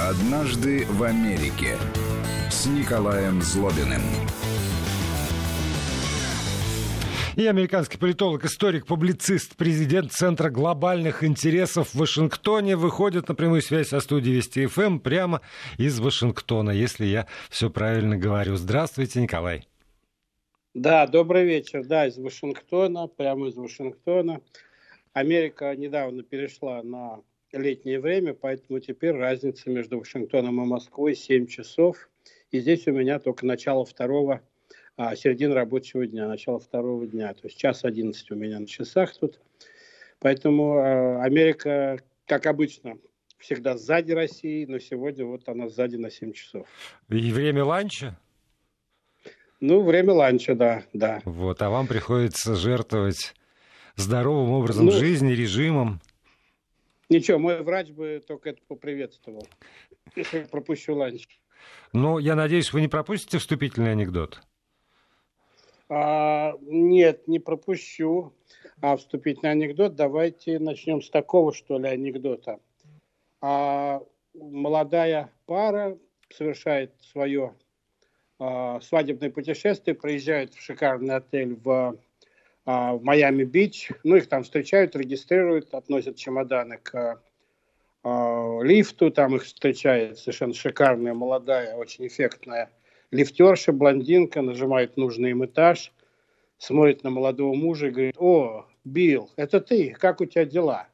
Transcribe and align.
«Однажды 0.00 0.84
в 0.86 1.02
Америке» 1.02 1.78
с 2.50 2.66
Николаем 2.66 3.40
Злобиным. 3.40 4.02
И 7.34 7.46
американский 7.46 7.96
политолог, 7.96 8.44
историк, 8.44 8.84
публицист, 8.84 9.56
президент 9.56 10.12
Центра 10.12 10.50
глобальных 10.50 11.24
интересов 11.24 11.88
в 11.88 11.94
Вашингтоне 11.94 12.76
выходит 12.76 13.28
на 13.28 13.34
прямую 13.34 13.62
связь 13.62 13.88
со 13.88 14.00
студией 14.00 14.36
Вести 14.36 14.66
ФМ 14.66 14.98
прямо 14.98 15.40
из 15.78 15.98
Вашингтона, 15.98 16.70
если 16.70 17.06
я 17.06 17.26
все 17.48 17.70
правильно 17.70 18.18
говорю. 18.18 18.56
Здравствуйте, 18.56 19.22
Николай. 19.22 19.66
Да, 20.74 21.06
добрый 21.06 21.44
вечер. 21.44 21.84
Да, 21.86 22.06
из 22.06 22.18
Вашингтона, 22.18 23.06
прямо 23.06 23.48
из 23.48 23.56
Вашингтона. 23.56 24.42
Америка 25.12 25.74
недавно 25.76 26.22
перешла 26.22 26.82
на 26.82 27.20
летнее 27.52 28.00
время, 28.00 28.34
поэтому 28.34 28.80
теперь 28.80 29.12
разница 29.12 29.68
между 29.70 29.98
Вашингтоном 29.98 30.62
и 30.62 30.66
Москвой 30.66 31.14
7 31.14 31.46
часов. 31.46 32.08
И 32.50 32.60
здесь 32.60 32.86
у 32.86 32.92
меня 32.92 33.18
только 33.18 33.44
начало 33.44 33.84
второго, 33.84 34.40
а, 34.96 35.14
середина 35.16 35.54
рабочего 35.54 36.06
дня, 36.06 36.28
начало 36.28 36.58
второго 36.58 37.06
дня. 37.06 37.32
То 37.34 37.42
есть 37.44 37.58
час 37.58 37.84
11 37.84 38.30
у 38.30 38.34
меня 38.34 38.58
на 38.58 38.66
часах 38.66 39.14
тут. 39.16 39.40
Поэтому 40.18 40.78
а, 40.78 41.22
Америка, 41.22 41.98
как 42.26 42.46
обычно, 42.46 42.96
всегда 43.38 43.76
сзади 43.76 44.12
России, 44.12 44.64
но 44.64 44.78
сегодня 44.78 45.26
вот 45.26 45.48
она 45.48 45.68
сзади 45.68 45.96
на 45.96 46.10
7 46.10 46.32
часов. 46.32 46.66
И 47.10 47.32
время 47.32 47.64
ланча? 47.64 48.18
Ну, 49.60 49.82
время 49.82 50.12
ланча, 50.12 50.54
да, 50.54 50.84
да. 50.92 51.20
Вот, 51.24 51.60
а 51.62 51.70
вам 51.70 51.86
приходится 51.86 52.54
жертвовать 52.54 53.34
здоровым 53.96 54.52
образом 54.52 54.86
ну, 54.86 54.92
жизни, 54.92 55.32
режимом. 55.32 56.00
Ничего, 57.08 57.38
мой 57.38 57.62
врач 57.62 57.90
бы 57.90 58.22
только 58.26 58.50
это 58.50 58.60
поприветствовал, 58.66 59.46
если 60.16 60.44
пропущу 60.44 60.94
ланч. 60.94 61.26
Ну, 61.92 62.18
я 62.18 62.34
надеюсь, 62.34 62.72
вы 62.72 62.80
не 62.80 62.88
пропустите 62.88 63.38
вступительный 63.38 63.92
анекдот? 63.92 64.40
А, 65.88 66.54
нет, 66.62 67.28
не 67.28 67.38
пропущу. 67.38 68.32
А 68.80 68.96
вступительный 68.96 69.52
анекдот, 69.52 69.94
давайте 69.94 70.58
начнем 70.58 71.02
с 71.02 71.10
такого, 71.10 71.52
что 71.52 71.78
ли, 71.78 71.88
анекдота. 71.88 72.58
А, 73.40 74.02
молодая 74.34 75.30
пара 75.46 75.98
совершает 76.30 76.92
свое 77.00 77.54
а, 78.38 78.80
свадебное 78.80 79.30
путешествие, 79.30 79.94
приезжают 79.94 80.54
в 80.54 80.60
шикарный 80.60 81.16
отель 81.16 81.54
в, 81.54 81.96
в 82.64 83.00
Майами-Бич, 83.02 83.90
ну, 84.04 84.16
их 84.16 84.28
там 84.28 84.44
встречают, 84.44 84.94
регистрируют, 84.94 85.74
относят 85.74 86.16
чемоданы 86.16 86.78
к 86.78 87.20
а, 88.04 88.60
лифту, 88.62 89.10
там 89.10 89.36
их 89.36 89.44
встречает 89.44 90.18
совершенно 90.18 90.54
шикарная, 90.54 91.14
молодая, 91.14 91.74
очень 91.74 92.06
эффектная 92.06 92.70
лифтерша, 93.12 93.72
блондинка, 93.72 94.42
нажимает 94.42 94.96
нужный 94.96 95.30
им 95.30 95.44
этаж, 95.44 95.92
смотрит 96.58 97.04
на 97.04 97.10
молодого 97.10 97.54
мужа 97.54 97.88
и 97.88 97.90
говорит, 97.90 98.16
о, 98.18 98.66
Билл, 98.84 99.30
это 99.36 99.60
ты, 99.60 99.90
как 99.90 100.20
у 100.20 100.24
тебя 100.24 100.44
дела? 100.44 100.88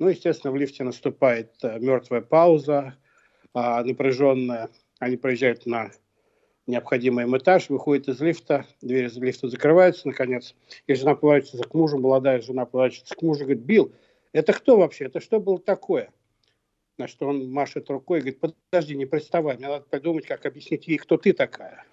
Ну, 0.00 0.08
естественно, 0.08 0.52
в 0.52 0.56
лифте 0.56 0.82
наступает 0.82 1.52
мертвая 1.62 2.20
пауза, 2.20 2.96
напряженная. 3.54 4.70
Они 4.98 5.16
проезжают 5.16 5.66
на 5.66 5.92
необходимый 6.66 7.24
им 7.24 7.36
этаж, 7.36 7.68
выходит 7.68 8.08
из 8.08 8.20
лифта, 8.20 8.66
дверь 8.80 9.06
из 9.06 9.16
лифта 9.16 9.48
закрывается, 9.48 10.08
наконец, 10.08 10.54
и 10.86 10.94
жена 10.94 11.14
поворачивается 11.14 11.68
к 11.68 11.74
мужу, 11.74 11.98
молодая 11.98 12.40
жена 12.40 12.64
поворачивается 12.64 13.14
к 13.14 13.22
мужу 13.22 13.44
говорит, 13.44 13.62
Билл, 13.62 13.92
это 14.32 14.52
кто 14.52 14.78
вообще, 14.78 15.06
это 15.06 15.20
что 15.20 15.40
было 15.40 15.58
такое? 15.58 16.10
На 16.96 17.08
что 17.08 17.26
он 17.28 17.50
машет 17.50 17.90
рукой 17.90 18.18
и 18.18 18.20
говорит, 18.22 18.40
подожди, 18.70 18.94
не 18.94 19.06
приставай, 19.06 19.56
мне 19.56 19.68
надо 19.68 19.84
придумать, 19.88 20.26
как 20.26 20.46
объяснить 20.46 20.86
ей, 20.86 20.98
кто 20.98 21.16
ты 21.16 21.32
такая. 21.32 21.84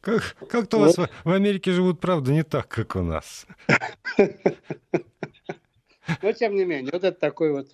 Как, 0.00 0.36
как-то 0.48 0.76
у 0.76 0.80
вас 0.80 0.98
в, 0.98 1.08
в 1.24 1.30
Америке 1.30 1.72
живут, 1.72 2.00
правда, 2.00 2.32
не 2.32 2.42
так, 2.42 2.68
как 2.68 2.96
у 2.96 3.02
нас. 3.02 3.46
Но, 6.22 6.32
тем 6.32 6.56
не 6.56 6.64
менее, 6.64 6.90
вот 6.92 7.04
это 7.04 7.18
такой 7.18 7.52
вот 7.52 7.68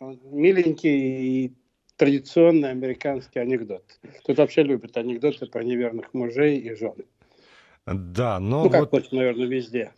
миленький 0.00 1.44
и 1.44 1.52
традиционный 1.96 2.70
американский 2.70 3.38
анекдот. 3.38 3.84
Тут 4.24 4.38
вообще 4.38 4.62
любят 4.62 4.96
анекдоты 4.96 5.46
про 5.46 5.62
неверных 5.62 6.14
мужей 6.14 6.58
и 6.58 6.74
жен. 6.74 6.94
Да, 7.86 8.38
но 8.40 8.64
ну, 8.64 8.70
как 8.70 8.92
вот, 8.92 9.12
наверное, 9.12 9.46
везде. 9.46 9.92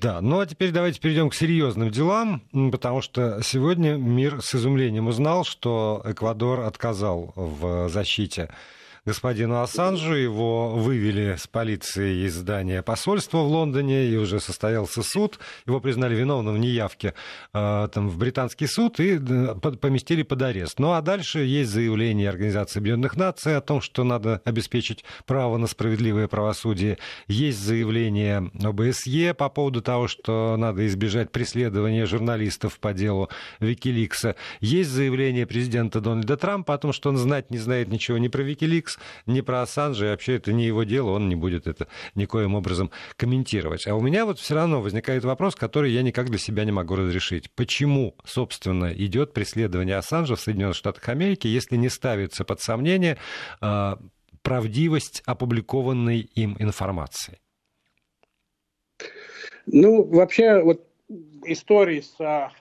Да, 0.00 0.20
ну 0.20 0.40
а 0.40 0.46
теперь 0.46 0.72
давайте 0.72 1.00
перейдем 1.00 1.30
к 1.30 1.34
серьезным 1.34 1.90
делам, 1.90 2.42
потому 2.70 3.00
что 3.00 3.40
сегодня 3.42 3.94
мир 3.94 4.42
с 4.42 4.54
изумлением 4.54 5.06
узнал, 5.06 5.44
что 5.44 6.02
Эквадор 6.04 6.60
отказал 6.60 7.32
в 7.34 7.88
защите 7.88 8.50
господину 9.06 9.62
Ассанжу. 9.62 10.14
Его 10.14 10.70
вывели 10.70 11.36
с 11.38 11.46
полиции 11.46 12.26
из 12.26 12.34
здания 12.34 12.82
посольства 12.82 13.38
в 13.38 13.48
Лондоне, 13.48 14.06
и 14.06 14.16
уже 14.16 14.40
состоялся 14.40 15.02
суд. 15.02 15.38
Его 15.66 15.80
признали 15.80 16.14
виновным 16.14 16.54
в 16.54 16.58
неявке 16.58 17.14
э, 17.54 17.88
там, 17.92 18.08
в 18.08 18.18
британский 18.18 18.66
суд 18.66 19.00
и 19.00 19.18
э, 19.18 19.54
поместили 19.80 20.22
под 20.22 20.42
арест. 20.42 20.78
Ну 20.78 20.92
а 20.92 21.00
дальше 21.00 21.38
есть 21.38 21.70
заявление 21.70 22.28
Организации 22.28 22.80
Объединенных 22.80 23.16
Наций 23.16 23.56
о 23.56 23.60
том, 23.60 23.80
что 23.80 24.04
надо 24.04 24.42
обеспечить 24.44 25.04
право 25.24 25.56
на 25.56 25.68
справедливое 25.68 26.26
правосудие. 26.28 26.98
Есть 27.28 27.60
заявление 27.60 28.50
ОБСЕ 28.62 29.34
по 29.34 29.48
поводу 29.48 29.80
того, 29.82 30.08
что 30.08 30.56
надо 30.58 30.86
избежать 30.86 31.30
преследования 31.30 32.06
журналистов 32.06 32.80
по 32.80 32.92
делу 32.92 33.28
Викиликса. 33.60 34.34
Есть 34.60 34.90
заявление 34.90 35.46
президента 35.46 36.00
Дональда 36.00 36.36
Трампа 36.36 36.74
о 36.74 36.78
том, 36.78 36.92
что 36.92 37.08
он 37.10 37.16
знать 37.16 37.50
не 37.50 37.58
знает 37.58 37.88
ничего 37.88 38.18
ни 38.18 38.28
про 38.28 38.42
Викиликс, 38.42 38.95
ни 39.26 39.40
про 39.40 39.62
Ассанжа, 39.62 40.06
и 40.06 40.08
вообще 40.10 40.36
это 40.36 40.52
не 40.52 40.66
его 40.66 40.84
дело, 40.84 41.10
он 41.10 41.28
не 41.28 41.36
будет 41.36 41.66
это 41.66 41.88
никоим 42.14 42.54
образом 42.54 42.90
комментировать. 43.16 43.86
А 43.86 43.94
у 43.94 44.00
меня 44.00 44.26
вот 44.26 44.38
все 44.38 44.54
равно 44.54 44.80
возникает 44.80 45.24
вопрос, 45.24 45.54
который 45.54 45.92
я 45.92 46.02
никак 46.02 46.28
для 46.28 46.38
себя 46.38 46.64
не 46.64 46.72
могу 46.72 46.96
разрешить. 46.96 47.50
Почему, 47.52 48.16
собственно, 48.24 48.92
идет 48.92 49.32
преследование 49.32 49.96
Ассанжа 49.96 50.36
в 50.36 50.40
Соединенных 50.40 50.76
Штатах 50.76 51.08
Америки, 51.08 51.46
если 51.46 51.76
не 51.76 51.88
ставится 51.88 52.44
под 52.44 52.60
сомнение 52.60 53.18
э, 53.60 53.96
правдивость 54.42 55.22
опубликованной 55.26 56.20
им 56.20 56.56
информации? 56.58 57.38
Ну, 59.66 60.04
вообще, 60.04 60.62
вот 60.62 60.86
истории 61.44 62.00
с 62.00 62.52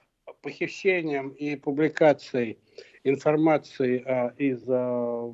похищением 0.41 1.29
и 1.29 1.55
публикацией 1.55 2.57
информации 3.03 4.03
а, 4.05 4.33
из 4.37 4.63
а, 4.67 5.33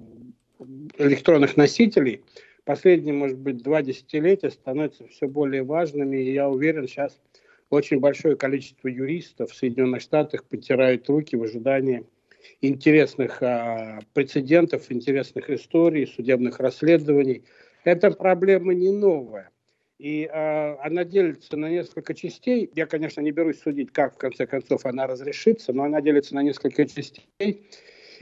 электронных 0.98 1.58
носителей 1.58 2.24
последние, 2.66 3.14
может 3.14 3.38
быть, 3.38 3.58
два 3.58 3.82
десятилетия 3.82 4.50
становятся 4.50 5.08
все 5.08 5.28
более 5.28 5.64
важными, 5.64 6.18
и 6.18 6.34
я 6.34 6.50
уверен, 6.50 6.88
сейчас 6.88 7.20
очень 7.70 8.00
большое 8.00 8.36
количество 8.36 8.88
юристов 8.88 9.52
в 9.52 9.56
Соединенных 9.56 10.02
Штатах 10.02 10.44
потирают 10.46 11.08
руки 11.10 11.36
в 11.36 11.44
ожидании 11.44 12.06
интересных 12.60 13.42
а, 13.42 14.00
прецедентов, 14.14 14.92
интересных 14.92 15.50
историй, 15.50 16.08
судебных 16.08 16.60
расследований. 16.60 17.44
Эта 17.84 18.12
проблема 18.12 18.74
не 18.74 18.92
новая. 18.92 19.50
И 20.00 20.30
а, 20.32 20.78
она 20.84 21.06
делится 21.06 21.56
на 21.56 21.70
несколько 21.70 22.14
частей. 22.14 22.70
Я, 22.76 22.88
конечно, 22.88 23.22
не 23.22 23.32
берусь 23.32 23.62
судить, 23.62 23.92
как 23.94 24.16
в 24.16 24.18
конце 24.18 24.48
концов 24.48 24.86
она 24.86 25.08
разрешится, 25.08 25.72
но 25.72 25.84
она 25.84 26.02
делится 26.02 26.36
на 26.36 26.42
несколько 26.42 26.86
частей. 26.86 27.24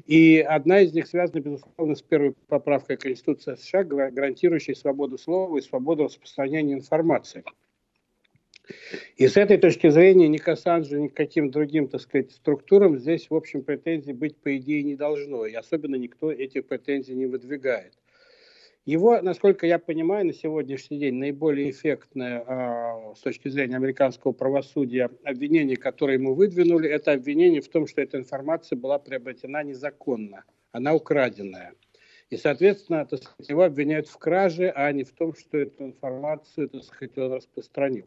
И 0.05 0.39
одна 0.39 0.81
из 0.81 0.93
них 0.93 1.07
связана, 1.07 1.41
безусловно, 1.41 1.95
с 1.95 2.01
первой 2.01 2.33
поправкой 2.47 2.97
Конституции 2.97 3.55
США, 3.55 3.83
гарантирующей 3.83 4.75
свободу 4.75 5.17
слова 5.17 5.57
и 5.57 5.61
свободу 5.61 6.05
распространения 6.05 6.73
информации. 6.73 7.43
И 9.17 9.27
с 9.27 9.35
этой 9.35 9.57
точки 9.57 9.89
зрения 9.89 10.27
ни 10.27 10.37
к 10.37 10.47
Ассанжу, 10.47 10.99
ни 10.99 11.07
к 11.07 11.15
каким 11.15 11.49
другим, 11.49 11.87
так 11.87 12.01
сказать, 12.01 12.31
структурам 12.31 12.97
здесь, 12.97 13.29
в 13.29 13.35
общем, 13.35 13.63
претензий 13.63 14.13
быть, 14.13 14.37
по 14.37 14.55
идее, 14.57 14.83
не 14.83 14.95
должно. 14.95 15.45
И 15.45 15.53
особенно 15.53 15.95
никто 15.95 16.31
этих 16.31 16.67
претензий 16.67 17.15
не 17.15 17.25
выдвигает. 17.25 17.93
Его, 18.89 19.21
насколько 19.21 19.67
я 19.67 19.77
понимаю, 19.77 20.25
на 20.25 20.33
сегодняшний 20.33 20.97
день 20.97 21.13
наиболее 21.13 21.69
эффектное 21.69 22.43
а, 22.47 23.13
с 23.15 23.19
точки 23.19 23.47
зрения 23.47 23.75
американского 23.75 24.31
правосудия 24.31 25.11
обвинение, 25.23 25.77
которое 25.77 26.15
ему 26.15 26.33
выдвинули, 26.33 26.89
это 26.89 27.11
обвинение 27.11 27.61
в 27.61 27.67
том, 27.67 27.85
что 27.85 28.01
эта 28.01 28.17
информация 28.17 28.77
была 28.77 28.97
приобретена 28.97 29.61
незаконно, 29.61 30.43
она 30.71 30.95
украденная. 30.95 31.75
И, 32.29 32.37
соответственно, 32.37 33.05
так 33.05 33.23
сказать, 33.23 33.49
его 33.49 33.63
обвиняют 33.63 34.07
в 34.07 34.17
краже, 34.17 34.71
а 34.75 34.91
не 34.91 35.03
в 35.03 35.11
том, 35.11 35.33
что 35.33 35.57
эту 35.57 35.85
информацию, 35.85 36.69
так 36.69 36.83
сказать, 36.83 37.17
он 37.17 37.33
распространил. 37.33 38.05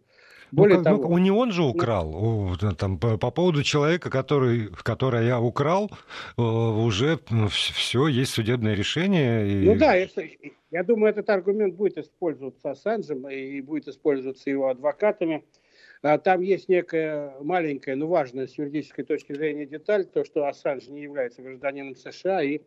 Ну, 0.53 0.59
Более 0.59 0.79
ну, 0.79 0.85
того, 0.85 1.09
ну, 1.09 1.19
не 1.19 1.31
он 1.31 1.51
же 1.51 1.63
украл. 1.63 2.13
Ну, 2.13 2.75
там, 2.77 2.99
по, 2.99 3.17
по 3.17 3.31
поводу 3.31 3.63
человека, 3.63 4.11
который, 4.11 4.69
который 4.83 5.27
я 5.27 5.41
украл, 5.41 5.91
э, 6.37 6.43
уже 6.43 7.19
все, 7.51 8.07
есть 8.07 8.33
судебное 8.33 8.75
решение. 8.75 9.49
И... 9.49 9.65
Ну 9.65 9.75
да, 9.77 9.95
если, 9.95 10.39
я 10.71 10.85
думаю, 10.85 11.11
этот 11.11 11.29
аргумент 11.31 11.75
будет 11.75 11.99
использоваться 11.99 12.71
Ассанжем 12.71 13.29
и 13.29 13.61
будет 13.61 13.89
использоваться 13.89 14.51
его 14.51 14.69
адвокатами. 14.69 15.43
А 16.03 16.19
там 16.19 16.41
есть 16.41 16.69
некая 16.69 17.35
маленькая, 17.41 17.97
но 17.97 18.07
важная 18.09 18.47
с 18.47 18.59
юридической 18.59 19.05
точки 19.05 19.33
зрения 19.33 19.67
деталь, 19.67 20.05
то, 20.05 20.25
что 20.25 20.47
Ассанж 20.47 20.89
не 20.89 21.03
является 21.03 21.43
гражданином 21.43 21.95
США, 21.95 22.43
и, 22.43 22.61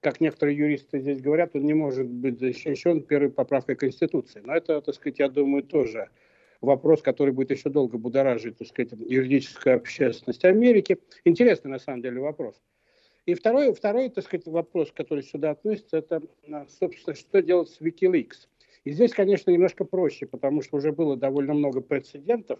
как 0.00 0.20
некоторые 0.20 0.56
юристы 0.56 1.00
здесь 1.00 1.20
говорят, 1.20 1.54
он 1.54 1.64
не 1.64 1.74
может 1.74 2.06
быть 2.06 2.38
защищен 2.38 3.02
первой 3.02 3.30
поправкой 3.30 3.76
Конституции. 3.76 4.40
Но 4.44 4.54
это, 4.54 4.80
так 4.80 4.94
сказать, 4.94 5.18
я 5.18 5.28
думаю, 5.28 5.62
тоже 5.62 6.08
вопрос, 6.60 7.02
который 7.02 7.32
будет 7.32 7.50
еще 7.50 7.68
долго 7.68 7.98
будоражить, 7.98 8.58
так 8.58 8.68
сказать, 8.68 8.92
юридическую 8.92 9.76
общественность 9.76 10.44
Америки. 10.44 10.98
Интересный, 11.24 11.70
на 11.70 11.78
самом 11.78 12.02
деле, 12.02 12.20
вопрос. 12.20 12.60
И 13.26 13.34
второй, 13.34 13.74
второй, 13.74 14.08
так 14.08 14.24
сказать, 14.24 14.46
вопрос, 14.46 14.90
который 14.92 15.22
сюда 15.22 15.50
относится, 15.50 15.98
это, 15.98 16.22
собственно, 16.68 17.14
что 17.14 17.42
делать 17.42 17.68
с 17.68 17.80
Wikileaks. 17.80 18.48
И 18.84 18.92
здесь, 18.92 19.12
конечно, 19.12 19.50
немножко 19.50 19.84
проще, 19.84 20.26
потому 20.26 20.62
что 20.62 20.78
уже 20.78 20.92
было 20.92 21.16
довольно 21.16 21.52
много 21.52 21.82
прецедентов, 21.82 22.58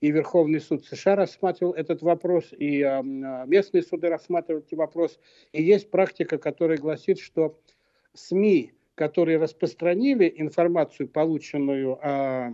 и 0.00 0.10
Верховный 0.10 0.60
суд 0.60 0.86
США 0.86 1.16
рассматривал 1.16 1.72
этот 1.72 2.02
вопрос, 2.02 2.52
и 2.56 2.82
э, 2.82 3.02
местные 3.02 3.82
суды 3.82 4.08
рассматривают 4.08 4.66
этот 4.66 4.78
вопрос. 4.78 5.18
И 5.52 5.62
есть 5.62 5.90
практика, 5.90 6.38
которая 6.38 6.78
гласит, 6.78 7.18
что 7.18 7.58
СМИ, 8.14 8.72
которые 8.94 9.38
распространили 9.38 10.32
информацию, 10.36 11.08
полученную 11.08 11.98
э, 12.00 12.50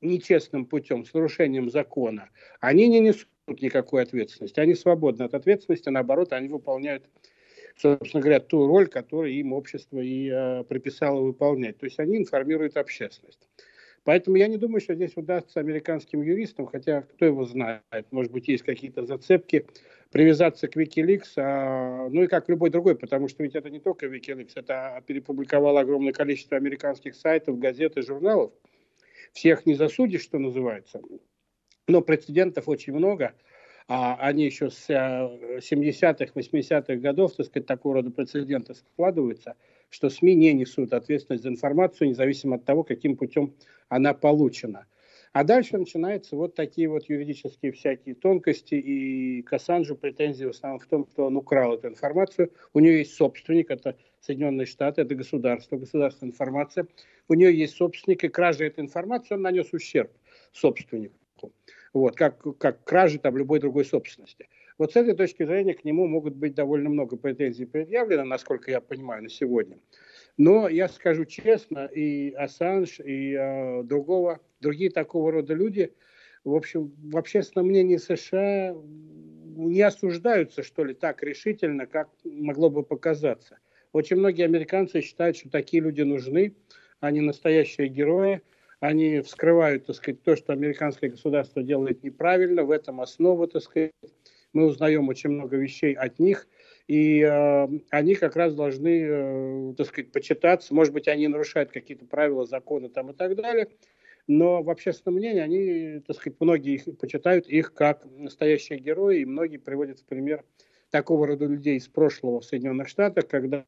нечестным 0.00 0.66
путем, 0.66 1.04
с 1.04 1.14
нарушением 1.14 1.70
закона, 1.70 2.30
они 2.60 2.88
не 2.88 3.00
несут 3.00 3.28
никакой 3.46 4.02
ответственности. 4.02 4.58
Они 4.58 4.74
свободны 4.74 5.22
от 5.22 5.34
ответственности, 5.34 5.88
наоборот, 5.88 6.32
они 6.32 6.48
выполняют, 6.48 7.04
собственно 7.76 8.22
говоря, 8.22 8.40
ту 8.40 8.66
роль, 8.66 8.88
которую 8.88 9.32
им 9.32 9.52
общество 9.52 10.00
и 10.00 10.28
э, 10.28 10.64
приписало 10.64 11.20
выполнять. 11.20 11.78
То 11.78 11.86
есть 11.86 12.00
они 12.00 12.16
информируют 12.16 12.76
общественность. 12.76 13.48
Поэтому 14.04 14.36
я 14.36 14.48
не 14.48 14.56
думаю, 14.56 14.80
что 14.80 14.94
здесь 14.94 15.16
удастся 15.16 15.60
американским 15.60 16.22
юристам, 16.22 16.66
хотя 16.66 17.02
кто 17.02 17.24
его 17.24 17.44
знает, 17.44 17.84
может 18.10 18.32
быть, 18.32 18.48
есть 18.48 18.64
какие-то 18.64 19.04
зацепки, 19.04 19.66
привязаться 20.10 20.66
к 20.66 20.76
Wikileaks, 20.76 21.34
а, 21.36 22.08
ну 22.10 22.24
и 22.24 22.26
как 22.26 22.48
любой 22.48 22.70
другой, 22.70 22.96
потому 22.96 23.28
что 23.28 23.44
ведь 23.44 23.54
это 23.54 23.70
не 23.70 23.78
только 23.78 24.06
Wikileaks, 24.06 24.52
это 24.56 25.02
перепубликовало 25.06 25.80
огромное 25.80 26.12
количество 26.12 26.56
американских 26.56 27.14
сайтов, 27.14 27.58
газет 27.58 27.96
и 27.96 28.02
журналов. 28.02 28.52
Всех 29.32 29.66
не 29.66 29.74
засудишь, 29.74 30.22
что 30.22 30.38
называется. 30.38 31.00
Но 31.86 32.02
прецедентов 32.02 32.68
очень 32.68 32.92
много. 32.92 33.34
А 33.88 34.16
они 34.16 34.44
еще 34.44 34.70
с 34.70 34.88
70-х, 34.88 36.24
э, 36.24 36.40
80-х 36.40 36.96
годов, 36.96 37.34
так 37.34 37.46
сказать, 37.46 37.66
такого 37.66 37.96
рода 37.96 38.10
прецеденты 38.10 38.74
складываются, 38.74 39.56
что 39.92 40.08
СМИ 40.08 40.34
не 40.34 40.54
несут 40.54 40.94
ответственность 40.94 41.42
за 41.44 41.50
информацию, 41.50 42.08
независимо 42.08 42.56
от 42.56 42.64
того, 42.64 42.82
каким 42.82 43.16
путем 43.16 43.54
она 43.88 44.14
получена. 44.14 44.86
А 45.32 45.44
дальше 45.44 45.78
начинаются 45.78 46.34
вот 46.34 46.54
такие 46.54 46.88
вот 46.88 47.08
юридические 47.08 47.72
всякие 47.72 48.14
тонкости, 48.14 48.74
и 48.74 49.42
Кассанджу 49.42 49.96
претензии 49.96 50.44
в 50.46 50.50
основном 50.50 50.80
в 50.80 50.86
том, 50.86 51.06
что 51.12 51.26
он 51.26 51.36
украл 51.36 51.74
эту 51.74 51.88
информацию. 51.88 52.50
У 52.72 52.80
нее 52.80 52.98
есть 52.98 53.14
собственник, 53.14 53.70
это 53.70 53.96
Соединенные 54.20 54.66
Штаты, 54.66 55.02
это 55.02 55.14
государство, 55.14 55.76
государственная 55.76 56.32
информация. 56.32 56.86
У 57.28 57.34
нее 57.34 57.56
есть 57.56 57.76
собственник, 57.76 58.24
и 58.24 58.28
кража 58.28 58.64
этой 58.64 58.80
информации, 58.80 59.34
он 59.34 59.42
нанес 59.42 59.66
ущерб 59.72 60.10
собственнику 60.52 61.16
вот, 61.92 62.16
как, 62.16 62.42
как 62.58 62.84
кражи 62.84 63.18
там 63.18 63.36
любой 63.36 63.60
другой 63.60 63.84
собственности. 63.84 64.48
Вот 64.82 64.94
с 64.94 64.96
этой 64.96 65.14
точки 65.14 65.44
зрения 65.44 65.74
к 65.74 65.84
нему 65.84 66.08
могут 66.08 66.34
быть 66.34 66.56
довольно 66.56 66.90
много 66.90 67.16
претензий 67.16 67.66
предъявлено, 67.66 68.24
насколько 68.24 68.68
я 68.68 68.80
понимаю, 68.80 69.22
на 69.22 69.28
сегодня. 69.28 69.78
Но 70.36 70.68
я 70.68 70.88
скажу 70.88 71.24
честно, 71.24 71.86
и 71.86 72.32
Ассанж, 72.32 72.98
и 72.98 73.32
э, 73.32 73.84
другого, 73.84 74.40
другие 74.60 74.90
такого 74.90 75.30
рода 75.30 75.54
люди, 75.54 75.94
в 76.42 76.52
общем, 76.52 76.92
в 77.00 77.16
общественном 77.16 77.68
мнении 77.68 77.96
США 77.96 78.74
не 79.54 79.82
осуждаются, 79.82 80.64
что 80.64 80.82
ли, 80.82 80.94
так 80.94 81.22
решительно, 81.22 81.86
как 81.86 82.08
могло 82.24 82.68
бы 82.68 82.82
показаться. 82.82 83.60
Очень 83.92 84.16
многие 84.16 84.46
американцы 84.46 85.00
считают, 85.00 85.36
что 85.36 85.48
такие 85.48 85.80
люди 85.80 86.02
нужны, 86.02 86.56
они 86.98 87.20
настоящие 87.20 87.86
герои, 87.86 88.42
они 88.80 89.20
вскрывают, 89.20 89.86
так 89.86 89.94
сказать, 89.94 90.24
то, 90.24 90.34
что 90.34 90.52
американское 90.52 91.08
государство 91.08 91.62
делает 91.62 92.02
неправильно, 92.02 92.64
в 92.64 92.72
этом 92.72 93.00
основа, 93.00 93.46
так 93.46 93.62
сказать. 93.62 93.92
Мы 94.52 94.66
узнаем 94.66 95.08
очень 95.08 95.30
много 95.30 95.56
вещей 95.56 95.94
от 95.94 96.18
них, 96.18 96.46
и 96.86 97.20
э, 97.20 97.68
они 97.90 98.14
как 98.14 98.36
раз 98.36 98.54
должны, 98.54 99.02
э, 99.02 99.74
так 99.76 99.86
сказать, 99.86 100.12
почитаться. 100.12 100.74
Может 100.74 100.92
быть, 100.92 101.08
они 101.08 101.28
нарушают 101.28 101.70
какие-то 101.70 102.04
правила, 102.04 102.44
законы 102.44 102.88
там 102.88 103.10
и 103.10 103.14
так 103.14 103.34
далее, 103.36 103.68
но 104.26 104.62
в 104.62 104.70
общественном 104.70 105.16
мнении 105.16 105.40
они, 105.40 106.00
так 106.00 106.16
сказать, 106.16 106.36
многие 106.40 106.74
их 106.74 106.98
почитают 106.98 107.46
их 107.48 107.72
как 107.74 108.04
настоящие 108.04 108.78
герои, 108.78 109.20
и 109.20 109.24
многие 109.24 109.58
приводят 109.58 110.00
в 110.00 110.04
пример 110.04 110.44
такого 110.90 111.26
рода 111.26 111.46
людей 111.46 111.76
из 111.76 111.88
прошлого 111.88 112.40
в 112.40 112.44
Соединенных 112.44 112.88
Штатах, 112.88 113.26
когда 113.26 113.64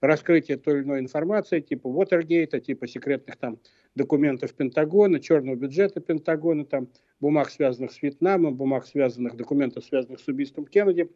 раскрытие 0.00 0.58
той 0.58 0.78
или 0.78 0.82
иной 0.84 1.00
информации, 1.00 1.60
типа 1.60 1.88
Watergate, 1.88 2.60
типа 2.60 2.86
секретных 2.86 3.36
там 3.36 3.58
документов 3.94 4.54
Пентагона, 4.54 5.20
черного 5.20 5.56
бюджета 5.56 6.00
Пентагона, 6.00 6.64
там 6.64 6.88
бумаг, 7.20 7.50
связанных 7.50 7.92
с 7.92 8.02
Вьетнамом, 8.02 8.54
бумаг, 8.56 8.86
связанных, 8.86 9.36
документов, 9.36 9.84
связанных 9.84 10.20
с 10.20 10.28
убийством 10.28 10.66
Кеннеди. 10.66 11.10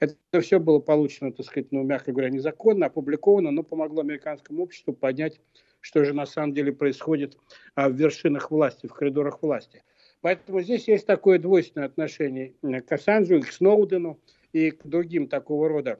Это 0.00 0.16
все 0.40 0.58
было 0.58 0.78
получено, 0.78 1.32
так 1.32 1.46
сказать, 1.46 1.70
ну, 1.72 1.82
мягко 1.82 2.12
говоря, 2.12 2.30
незаконно, 2.30 2.86
опубликовано, 2.86 3.50
но 3.50 3.62
помогло 3.62 4.00
американскому 4.00 4.62
обществу 4.62 4.94
понять, 4.94 5.40
что 5.80 6.04
же 6.04 6.14
на 6.14 6.26
самом 6.26 6.54
деле 6.54 6.72
происходит 6.72 7.36
а, 7.74 7.88
в 7.88 7.94
вершинах 7.94 8.50
власти, 8.50 8.86
в 8.86 8.94
коридорах 8.94 9.42
власти. 9.42 9.82
Поэтому 10.22 10.62
здесь 10.62 10.88
есть 10.88 11.06
такое 11.06 11.38
двойственное 11.38 11.88
отношение 11.88 12.54
к 12.62 12.92
Ассанжу, 12.92 13.40
к 13.40 13.52
Сноудену 13.52 14.20
и 14.52 14.70
к 14.70 14.86
другим 14.86 15.26
такого 15.26 15.68
рода 15.68 15.98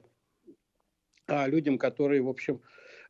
людям, 1.27 1.77
которые, 1.77 2.21
в 2.21 2.29
общем, 2.29 2.61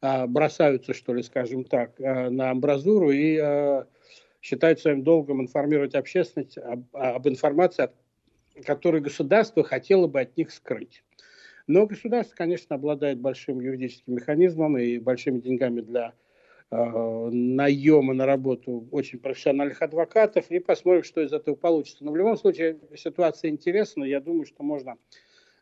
а, 0.02 0.28
бросаются, 0.28 0.94
что 0.94 1.14
ли, 1.14 1.24
скажем 1.24 1.64
так, 1.64 2.00
а, 2.00 2.30
на 2.30 2.52
амбразуру 2.52 3.12
и 3.12 3.84
считают 4.42 4.80
своим 4.80 5.04
долгом 5.04 5.42
информировать 5.42 5.96
общественность 5.96 6.58
об, 6.58 6.84
об 6.94 7.28
информации, 7.28 7.90
которую 8.66 9.02
государство 9.02 9.64
хотело 9.64 10.08
бы 10.08 10.20
от 10.20 10.36
них 10.38 10.52
скрыть. 10.52 11.04
Но 11.68 11.88
государство, 11.88 12.36
конечно, 12.36 12.76
обладает 12.76 13.20
большим 13.20 13.62
юридическим 13.62 14.16
механизмом 14.16 14.78
и 14.78 14.98
большими 14.98 15.40
деньгами 15.40 15.82
для 15.82 16.14
э, 16.72 17.30
наема 17.32 18.14
на 18.14 18.26
работу 18.26 18.88
очень 18.92 19.20
профессиональных 19.20 19.82
адвокатов, 19.82 20.52
и 20.52 20.60
посмотрим, 20.60 21.04
что 21.04 21.22
из 21.22 21.32
этого 21.32 21.56
получится. 21.56 22.04
Но 22.04 22.12
в 22.12 22.18
любом 22.18 22.36
случае 22.36 22.80
ситуация 22.96 23.50
интересна, 23.50 24.04
я 24.04 24.20
думаю, 24.20 24.46
что 24.46 24.62
можно 24.64 24.98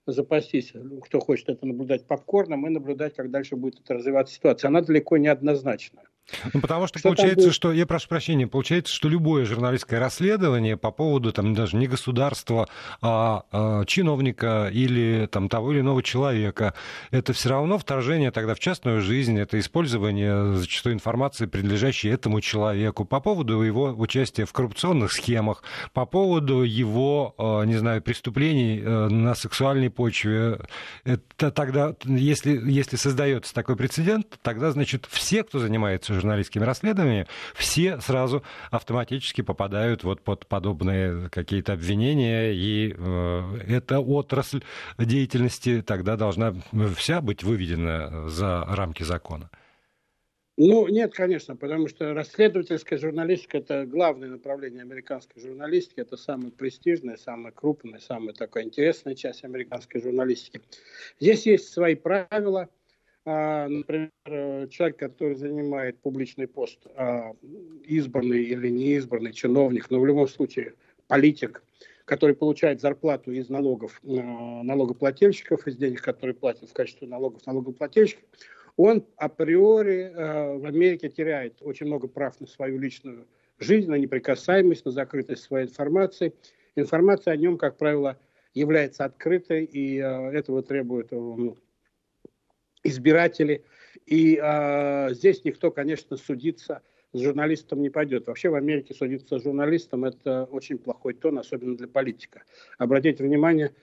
запастись, 0.05 0.73
кто 1.03 1.19
хочет 1.19 1.49
это 1.49 1.65
наблюдать 1.65 2.05
попкорном, 2.05 2.67
и 2.67 2.69
наблюдать, 2.69 3.15
как 3.15 3.31
дальше 3.31 3.55
будет 3.55 3.79
это 3.79 3.95
развиваться 3.95 4.33
ситуация. 4.35 4.67
Она 4.69 4.81
далеко 4.81 5.17
не 5.17 5.27
однозначная. 5.27 6.10
Ну, 6.53 6.61
потому 6.61 6.87
что, 6.87 6.99
что 6.99 7.09
получается, 7.09 7.47
будет... 7.47 7.53
что, 7.53 7.71
я 7.71 7.85
прошу 7.85 8.07
прощения, 8.07 8.47
получается, 8.47 8.93
что 8.93 9.09
любое 9.09 9.45
журналистское 9.45 9.99
расследование 9.99 10.77
по 10.77 10.91
поводу 10.91 11.31
там, 11.31 11.53
даже 11.53 11.77
не 11.77 11.87
государства, 11.87 12.67
а, 13.01 13.43
а 13.51 13.85
чиновника 13.85 14.69
или 14.71 15.27
там, 15.31 15.49
того 15.49 15.71
или 15.71 15.81
иного 15.81 16.03
человека, 16.03 16.73
это 17.11 17.33
все 17.33 17.49
равно 17.49 17.77
вторжение 17.77 18.31
тогда 18.31 18.55
в 18.55 18.59
частную 18.59 19.01
жизнь, 19.01 19.37
это 19.39 19.59
использование 19.59 20.55
зачастую 20.55 20.95
информации, 20.95 21.45
принадлежащей 21.45 22.11
этому 22.11 22.41
человеку, 22.41 23.05
по 23.05 23.19
поводу 23.19 23.61
его 23.61 23.89
участия 23.89 24.45
в 24.45 24.53
коррупционных 24.53 25.11
схемах, 25.11 25.63
по 25.93 26.05
поводу 26.05 26.63
его, 26.63 27.35
а, 27.37 27.63
не 27.63 27.75
знаю, 27.75 28.01
преступлений 28.01 28.81
а, 28.83 29.09
на 29.09 29.35
сексуальной 29.35 29.89
почве. 29.89 30.59
Это 31.03 31.51
тогда, 31.51 31.95
если, 32.05 32.59
если 32.69 32.95
создается 32.95 33.53
такой 33.53 33.75
прецедент, 33.75 34.39
тогда, 34.41 34.71
значит, 34.71 35.07
все, 35.09 35.43
кто 35.43 35.59
занимается 35.59 36.10
журналистскими 36.13 36.63
расследованиями, 36.63 37.27
все 37.55 37.99
сразу 38.01 38.43
автоматически 38.69 39.41
попадают 39.41 40.03
вот 40.03 40.21
под 40.21 40.47
подобные 40.47 41.29
какие-то 41.29 41.73
обвинения, 41.73 42.53
и 42.53 42.95
э, 42.97 43.57
эта 43.67 43.99
отрасль 43.99 44.63
деятельности 44.97 45.81
тогда 45.81 46.15
должна 46.15 46.55
вся 46.95 47.21
быть 47.21 47.43
выведена 47.43 48.27
за 48.29 48.65
рамки 48.67 49.03
закона. 49.03 49.49
Ну, 50.57 50.87
нет, 50.87 51.13
конечно, 51.13 51.55
потому 51.55 51.87
что 51.87 52.13
расследовательская 52.13 52.99
журналистика– 52.99 53.57
это 53.59 53.85
главное 53.85 54.29
направление 54.29 54.81
американской 54.81 55.41
журналистики, 55.41 56.01
это 56.01 56.17
самая 56.17 56.51
престижная, 56.51 57.15
самая 57.15 57.51
крупная, 57.51 57.99
самая 57.99 58.33
такая 58.33 58.65
интересная 58.65 59.15
часть 59.15 59.43
американской 59.43 60.01
журналистики. 60.01 60.61
Здесь 61.19 61.45
есть 61.45 61.69
свои 61.69 61.95
правила– 61.95 62.69
например, 63.25 64.09
человек, 64.69 64.97
который 64.97 65.35
занимает 65.35 65.99
публичный 65.99 66.47
пост, 66.47 66.79
а, 66.95 67.33
избранный 67.85 68.43
или 68.43 68.69
неизбранный 68.69 69.33
чиновник, 69.33 69.89
но 69.91 69.99
в 69.99 70.05
любом 70.05 70.27
случае 70.27 70.73
политик, 71.07 71.63
который 72.05 72.35
получает 72.35 72.81
зарплату 72.81 73.31
из 73.31 73.49
налогов 73.49 74.01
а, 74.03 74.63
налогоплательщиков, 74.63 75.67
из 75.67 75.77
денег, 75.77 76.01
которые 76.01 76.33
платят 76.33 76.69
в 76.69 76.73
качестве 76.73 77.07
налогов 77.07 77.45
налогоплательщиков, 77.45 78.23
он 78.77 79.05
априори 79.17 80.11
в 80.15 80.65
Америке 80.65 81.09
теряет 81.09 81.61
очень 81.61 81.87
много 81.87 82.07
прав 82.07 82.39
на 82.39 82.47
свою 82.47 82.79
личную 82.79 83.27
жизнь, 83.59 83.89
на 83.89 83.95
неприкасаемость, 83.95 84.85
на 84.85 84.91
закрытость 84.91 85.43
своей 85.43 85.67
информации. 85.67 86.33
Информация 86.75 87.33
о 87.33 87.37
нем, 87.37 87.57
как 87.57 87.77
правило, 87.77 88.17
является 88.53 89.03
открытой, 89.03 89.65
и 89.65 89.97
этого 89.97 90.63
требует 90.63 91.11
ну, 91.11 91.57
избиратели. 92.83 93.63
И 94.05 94.39
э, 94.41 95.13
здесь 95.13 95.43
никто, 95.43 95.71
конечно, 95.71 96.17
судиться 96.17 96.81
с 97.13 97.19
журналистом 97.19 97.81
не 97.81 97.89
пойдет. 97.89 98.27
Вообще 98.27 98.49
в 98.49 98.55
Америке 98.55 98.93
судиться 98.93 99.39
с 99.39 99.43
журналистом– 99.43 100.05
это 100.05 100.45
очень 100.45 100.77
плохой 100.77 101.13
тон, 101.13 101.39
особенно 101.39 101.75
для 101.75 101.87
политика. 101.87 102.43
Обратите 102.77 103.23
внимание, 103.23 103.75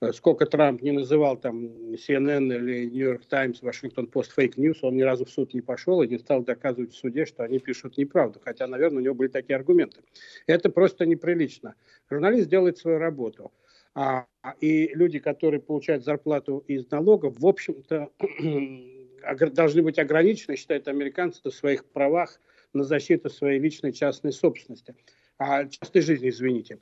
э, 0.00 0.12
сколько 0.12 0.46
Трамп 0.46 0.82
не 0.82 0.92
называл 0.92 1.36
там 1.36 1.64
CNN 1.94 2.54
или 2.54 2.86
New 2.86 3.06
York 3.06 3.24
Times, 3.26 3.62
Washington 3.62 4.10
Post 4.10 4.30
fake 4.36 4.56
news, 4.56 4.78
он 4.82 4.96
ни 4.96 5.02
разу 5.02 5.24
в 5.24 5.30
суд 5.30 5.54
не 5.54 5.62
пошел 5.62 6.02
и 6.02 6.08
не 6.08 6.18
стал 6.18 6.42
доказывать 6.42 6.92
в 6.92 6.96
суде, 6.96 7.24
что 7.24 7.42
они 7.42 7.58
пишут 7.58 7.96
неправду. 7.96 8.40
Хотя, 8.44 8.66
наверное, 8.66 8.98
у 8.98 9.04
него 9.04 9.14
были 9.14 9.28
такие 9.28 9.56
аргументы. 9.56 10.00
Это 10.46 10.68
просто 10.68 11.06
неприлично. 11.06 11.74
Журналист 12.10 12.48
делает 12.48 12.76
свою 12.78 12.98
работу. 12.98 13.50
А, 13.94 14.26
и 14.60 14.88
люди, 14.94 15.18
которые 15.18 15.60
получают 15.60 16.04
зарплату 16.04 16.64
из 16.66 16.90
налогов, 16.90 17.38
в 17.38 17.46
общем-то, 17.46 18.10
должны 19.52 19.82
быть 19.82 19.98
ограничены, 19.98 20.56
считают 20.56 20.88
американцы, 20.88 21.40
в 21.44 21.54
своих 21.54 21.84
правах 21.86 22.40
на 22.72 22.82
защиту 22.82 23.30
своей 23.30 23.60
личной 23.60 23.92
частной 23.92 24.32
собственности. 24.32 24.96
А, 25.38 25.66
частной 25.66 26.00
жизни, 26.00 26.28
извините. 26.28 26.78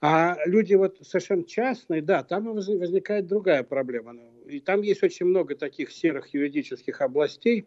А 0.00 0.36
люди 0.46 0.74
вот 0.74 0.98
совершенно 1.02 1.44
частные, 1.44 2.02
да, 2.02 2.22
там 2.22 2.52
возникает 2.52 3.26
другая 3.26 3.64
проблема. 3.64 4.16
И 4.46 4.60
там 4.60 4.82
есть 4.82 5.02
очень 5.02 5.26
много 5.26 5.56
таких 5.56 5.90
серых 5.90 6.32
юридических 6.34 7.00
областей, 7.00 7.66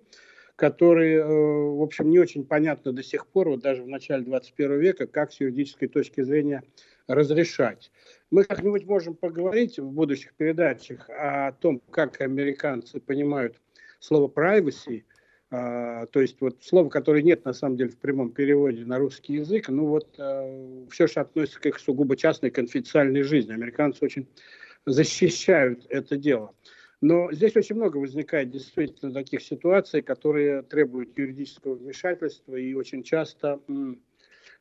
которые, 0.56 1.20
э, 1.20 1.26
в 1.26 1.82
общем, 1.82 2.10
не 2.10 2.20
очень 2.20 2.46
понятно 2.46 2.92
до 2.92 3.04
сих 3.04 3.28
пор, 3.28 3.50
вот 3.50 3.62
даже 3.62 3.84
в 3.84 3.88
начале 3.88 4.24
21 4.24 4.80
века, 4.80 5.08
как 5.08 5.32
с 5.32 5.40
юридической 5.40 5.88
точки 5.88 6.22
зрения 6.22 6.64
разрешать. 7.08 7.92
Мы 8.30 8.44
как-нибудь 8.44 8.86
можем 8.86 9.16
поговорить 9.16 9.80
в 9.80 9.92
будущих 9.92 10.34
передачах 10.34 11.10
о 11.10 11.52
том, 11.54 11.82
как 11.92 12.22
американцы 12.22 13.00
понимают 13.00 13.58
слово 14.00 14.32
privacy, 14.32 15.04
а, 15.54 16.06
то 16.06 16.22
есть 16.22 16.40
вот 16.40 16.64
слово, 16.64 16.90
которое 16.90 17.22
нет 17.22 17.44
на 17.44 17.54
самом 17.54 17.76
деле 17.76 17.90
в 17.90 17.98
прямом 17.98 18.32
переводе 18.32 18.86
на 18.86 18.98
русский 18.98 19.34
язык, 19.34 19.68
ну 19.68 19.86
вот 19.86 20.16
а, 20.18 20.88
все, 20.90 21.08
что 21.08 21.22
относится 21.22 21.60
к 21.60 21.66
их 21.66 21.80
сугубо 21.80 22.16
частной 22.16 22.52
конфиденциальной 22.52 23.24
жизни. 23.24 23.52
Американцы 23.52 24.06
очень 24.06 24.28
защищают 24.86 25.86
это 25.90 26.16
дело. 26.16 26.56
Но 27.02 27.32
здесь 27.32 27.56
очень 27.56 27.76
много 27.76 27.98
возникает 27.98 28.52
действительно 28.52 29.12
таких 29.12 29.42
ситуаций, 29.42 30.04
которые 30.04 30.62
требуют 30.62 31.18
юридического 31.18 31.74
вмешательства 31.74 32.56
и 32.56 32.76
очень 32.76 33.02
часто 33.02 33.60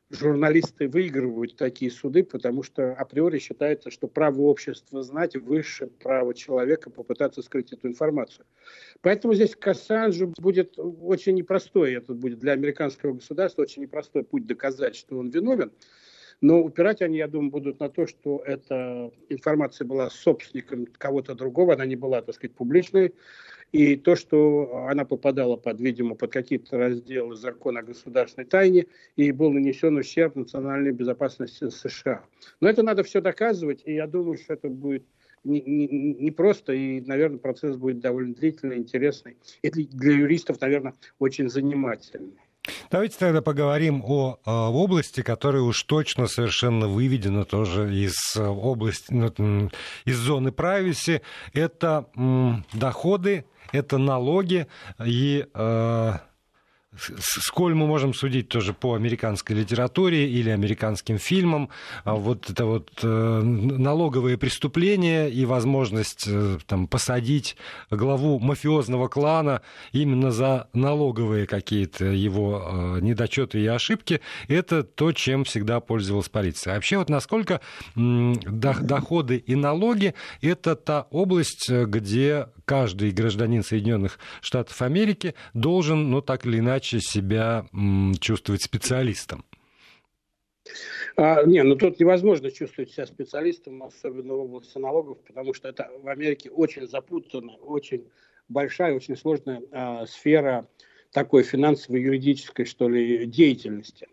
журналисты 0.09 0.87
выигрывают 0.87 1.55
такие 1.55 1.89
суды, 1.89 2.23
потому 2.23 2.63
что 2.63 2.93
априори 2.93 3.39
считается, 3.39 3.91
что 3.91 4.07
право 4.07 4.41
общества 4.41 5.03
знать 5.03 5.35
выше 5.35 5.87
права 5.87 6.33
человека 6.33 6.89
попытаться 6.89 7.41
скрыть 7.41 7.71
эту 7.71 7.87
информацию. 7.87 8.45
Поэтому 9.01 9.33
здесь 9.33 9.55
к 9.55 9.65
Ассанжу 9.67 10.33
будет 10.37 10.73
очень 10.77 11.35
непростой, 11.35 11.93
это 11.93 12.13
будет 12.13 12.39
для 12.39 12.53
американского 12.53 13.13
государства 13.13 13.61
очень 13.61 13.83
непростой 13.83 14.23
путь 14.23 14.45
доказать, 14.45 14.95
что 14.95 15.17
он 15.17 15.29
виновен. 15.29 15.71
Но 16.41 16.61
упирать 16.61 17.01
они, 17.03 17.17
я 17.17 17.27
думаю, 17.27 17.51
будут 17.51 17.79
на 17.79 17.89
то, 17.89 18.07
что 18.07 18.41
эта 18.45 19.11
информация 19.29 19.85
была 19.85 20.09
собственником 20.09 20.87
кого-то 20.97 21.35
другого, 21.35 21.75
она 21.75 21.85
не 21.85 21.95
была, 21.95 22.21
так 22.21 22.35
сказать, 22.35 22.55
публичной. 22.55 23.13
И 23.71 23.95
то, 23.95 24.15
что 24.15 24.87
она 24.89 25.05
попадала 25.05 25.55
под, 25.55 25.79
видимо, 25.79 26.15
под 26.15 26.33
какие-то 26.33 26.77
разделы 26.77 27.35
закона 27.35 27.79
о 27.79 27.83
государственной 27.83 28.45
тайне, 28.45 28.87
и 29.15 29.31
был 29.31 29.51
нанесен 29.51 29.95
ущерб 29.95 30.35
национальной 30.35 30.91
безопасности 30.91 31.69
США. 31.69 32.25
Но 32.59 32.67
это 32.67 32.83
надо 32.83 33.03
все 33.03 33.21
доказывать, 33.21 33.83
и 33.85 33.93
я 33.93 34.07
думаю, 34.07 34.37
что 34.37 34.53
это 34.55 34.67
будет 34.67 35.05
не, 35.43 35.61
не, 35.61 35.87
не 35.87 36.31
просто, 36.31 36.73
и, 36.73 37.01
наверное, 37.01 37.39
процесс 37.39 37.75
будет 37.77 37.99
довольно 37.99 38.33
длительный, 38.33 38.77
интересный. 38.77 39.37
И 39.61 39.69
для 39.69 40.13
юристов, 40.13 40.59
наверное, 40.59 40.93
очень 41.19 41.49
занимательный. 41.49 42.37
Давайте 42.89 43.17
тогда 43.17 43.41
поговорим 43.41 44.03
о, 44.05 44.39
о 44.45 44.69
области, 44.69 45.21
которая 45.21 45.61
уж 45.61 45.83
точно 45.83 46.27
совершенно 46.27 46.87
выведена 46.87 47.45
тоже 47.45 47.93
из 47.93 48.15
э, 48.35 48.45
области, 48.45 49.13
ну, 49.13 49.69
из 50.05 50.17
зоны 50.17 50.49
privacy. 50.49 51.21
Это 51.53 52.07
доходы, 52.73 53.45
это 53.71 53.97
налоги 53.97 54.67
и 55.03 55.45
э, 55.53 56.13
сколь 56.97 57.73
мы 57.73 57.87
можем 57.87 58.13
судить 58.13 58.49
тоже 58.49 58.73
по 58.73 58.95
американской 58.95 59.55
литературе 59.55 60.29
или 60.29 60.49
американским 60.49 61.17
фильмам, 61.19 61.69
а 62.03 62.15
вот 62.15 62.49
это 62.49 62.65
вот 62.65 62.89
э, 63.01 63.07
налоговые 63.07 64.37
преступления 64.37 65.29
и 65.29 65.45
возможность 65.45 66.25
э, 66.27 66.57
там, 66.67 66.87
посадить 66.87 67.55
главу 67.89 68.39
мафиозного 68.39 69.07
клана 69.07 69.61
именно 69.93 70.31
за 70.31 70.67
налоговые 70.73 71.47
какие-то 71.47 72.05
его 72.05 72.97
э, 72.97 72.99
недочеты 73.01 73.61
и 73.61 73.67
ошибки, 73.67 74.19
это 74.49 74.83
то, 74.83 75.13
чем 75.13 75.45
всегда 75.45 75.79
пользовалась 75.79 76.27
полиция. 76.27 76.73
А 76.73 76.75
вообще 76.75 76.97
вот 76.97 77.09
насколько 77.09 77.61
доходы 77.95 79.37
и 79.37 79.55
налоги– 79.55 80.13
это 80.41 80.75
та 80.75 81.07
область, 81.09 81.69
где 81.69 82.47
каждый 82.65 83.11
гражданин 83.11 83.63
Соединенных 83.63 84.19
Штатов 84.41 84.81
Америки 84.81 85.35
должен, 85.53 86.09
ну 86.09 86.21
так 86.21 86.45
или 86.45 86.59
иначе, 86.59 86.99
себя 86.99 87.65
чувствовать 88.19 88.63
специалистом? 88.63 89.45
А, 91.15 91.43
не, 91.43 91.63
ну 91.63 91.75
тут 91.75 91.99
невозможно 91.99 92.51
чувствовать 92.51 92.91
себя 92.91 93.05
специалистом, 93.05 93.83
особенно 93.83 94.33
в 94.33 94.41
области 94.41 94.77
налогов, 94.77 95.17
потому 95.25 95.53
что 95.53 95.67
это 95.69 95.89
в 96.01 96.07
Америке 96.07 96.49
очень 96.49 96.87
запутанная, 96.87 97.55
очень 97.55 98.07
большая, 98.47 98.93
очень 98.95 99.17
сложная 99.17 99.61
а, 99.71 100.05
сфера 100.05 100.67
такой 101.11 101.43
финансовой, 101.43 102.01
юридической, 102.01 102.65
что 102.65 102.87
ли, 102.87 103.25
деятельности. 103.25 104.07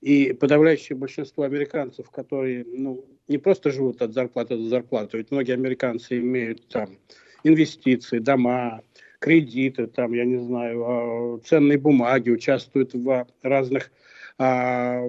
И 0.00 0.32
подавляющее 0.32 0.96
большинство 0.96 1.44
американцев, 1.44 2.10
которые 2.10 2.64
ну, 2.64 3.04
не 3.28 3.36
просто 3.36 3.70
живут 3.70 4.00
от 4.00 4.14
зарплаты 4.14 4.56
до 4.56 4.68
зарплаты, 4.68 5.18
ведь 5.18 5.30
многие 5.30 5.52
американцы 5.52 6.18
имеют 6.18 6.66
там 6.68 6.98
инвестиции, 7.44 8.18
дома, 8.18 8.82
кредиты, 9.20 9.86
там, 9.86 10.12
я 10.12 10.24
не 10.24 10.38
знаю, 10.38 10.84
а, 10.84 11.38
ценные 11.40 11.78
бумаги, 11.78 12.30
участвуют 12.30 12.94
в 12.94 13.26
разных 13.42 13.90
а, 14.38 15.02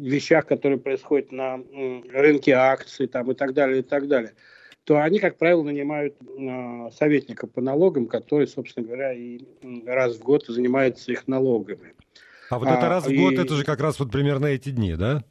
вещах, 0.00 0.46
которые 0.46 0.78
происходят 0.78 1.30
на 1.30 1.60
рынке 2.12 2.52
акций 2.52 3.06
там, 3.06 3.30
и 3.30 3.34
так 3.34 3.52
далее, 3.52 3.80
и 3.80 3.82
так 3.82 4.08
далее, 4.08 4.32
то 4.84 5.02
они, 5.02 5.18
как 5.18 5.36
правило, 5.36 5.62
нанимают 5.62 6.16
а, 6.20 6.90
советника 6.90 7.46
по 7.46 7.60
налогам, 7.60 8.06
который, 8.06 8.48
собственно 8.48 8.86
говоря, 8.86 9.12
и 9.12 9.40
раз 9.86 10.16
в 10.16 10.22
год 10.22 10.46
занимается 10.46 11.12
их 11.12 11.28
налогами. 11.28 11.94
А 12.50 12.58
вот 12.58 12.68
это 12.68 12.88
раз 12.88 13.06
в 13.06 13.14
год, 13.14 13.34
и... 13.34 13.36
это 13.36 13.54
же 13.54 13.64
как 13.64 13.80
раз 13.80 14.00
вот 14.00 14.10
примерно 14.10 14.46
эти 14.46 14.70
дни, 14.70 14.94
да? 14.94 15.22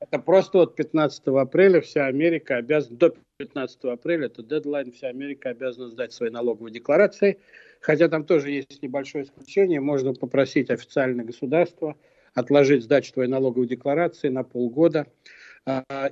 Это 0.00 0.18
просто 0.18 0.60
от 0.60 0.76
15 0.76 1.26
апреля 1.28 1.80
вся 1.82 2.06
Америка 2.06 2.56
обязана, 2.56 2.96
до 2.96 3.14
15 3.38 3.84
апреля, 3.84 4.26
это 4.26 4.42
дедлайн, 4.42 4.92
вся 4.92 5.08
Америка 5.08 5.50
обязана 5.50 5.88
сдать 5.88 6.12
свои 6.12 6.30
налоговые 6.30 6.72
декларации. 6.72 7.38
Хотя 7.80 8.08
там 8.08 8.24
тоже 8.24 8.50
есть 8.50 8.82
небольшое 8.82 9.24
исключение. 9.24 9.80
Можно 9.80 10.14
попросить 10.14 10.70
официальное 10.70 11.24
государство 11.24 11.96
отложить 12.32 12.84
сдачу 12.84 13.12
твоей 13.12 13.28
налоговой 13.28 13.66
декларации 13.66 14.28
на 14.28 14.42
полгода 14.42 15.06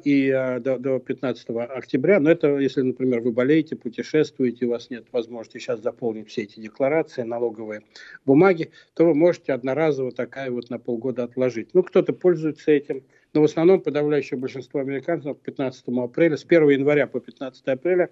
и 0.04 0.30
а, 0.30 0.58
до, 0.58 0.78
до 0.78 0.98
15 0.98 1.46
октября. 1.50 2.18
Но 2.18 2.30
это, 2.30 2.58
если, 2.58 2.82
например, 2.82 3.20
вы 3.20 3.30
болеете, 3.30 3.76
путешествуете, 3.76 4.66
у 4.66 4.70
вас 4.70 4.90
нет 4.90 5.06
возможности 5.12 5.58
сейчас 5.58 5.80
заполнить 5.80 6.28
все 6.28 6.42
эти 6.42 6.58
декларации, 6.58 7.22
налоговые 7.22 7.82
бумаги, 8.24 8.72
то 8.94 9.06
вы 9.06 9.14
можете 9.14 9.52
одноразово 9.52 10.10
такая 10.10 10.50
вот 10.50 10.70
на 10.70 10.78
полгода 10.78 11.22
отложить. 11.24 11.72
Ну, 11.72 11.84
кто-то 11.84 12.12
пользуется 12.12 12.72
этим, 12.72 13.04
но 13.32 13.42
в 13.42 13.44
основном 13.44 13.80
подавляющее 13.80 14.38
большинство 14.38 14.80
американцев 14.80 15.38
15 15.38 15.84
апреля, 15.88 16.36
с 16.36 16.44
1 16.44 16.70
января 16.70 17.06
по 17.06 17.20
15 17.20 17.66
апреля 17.68 18.10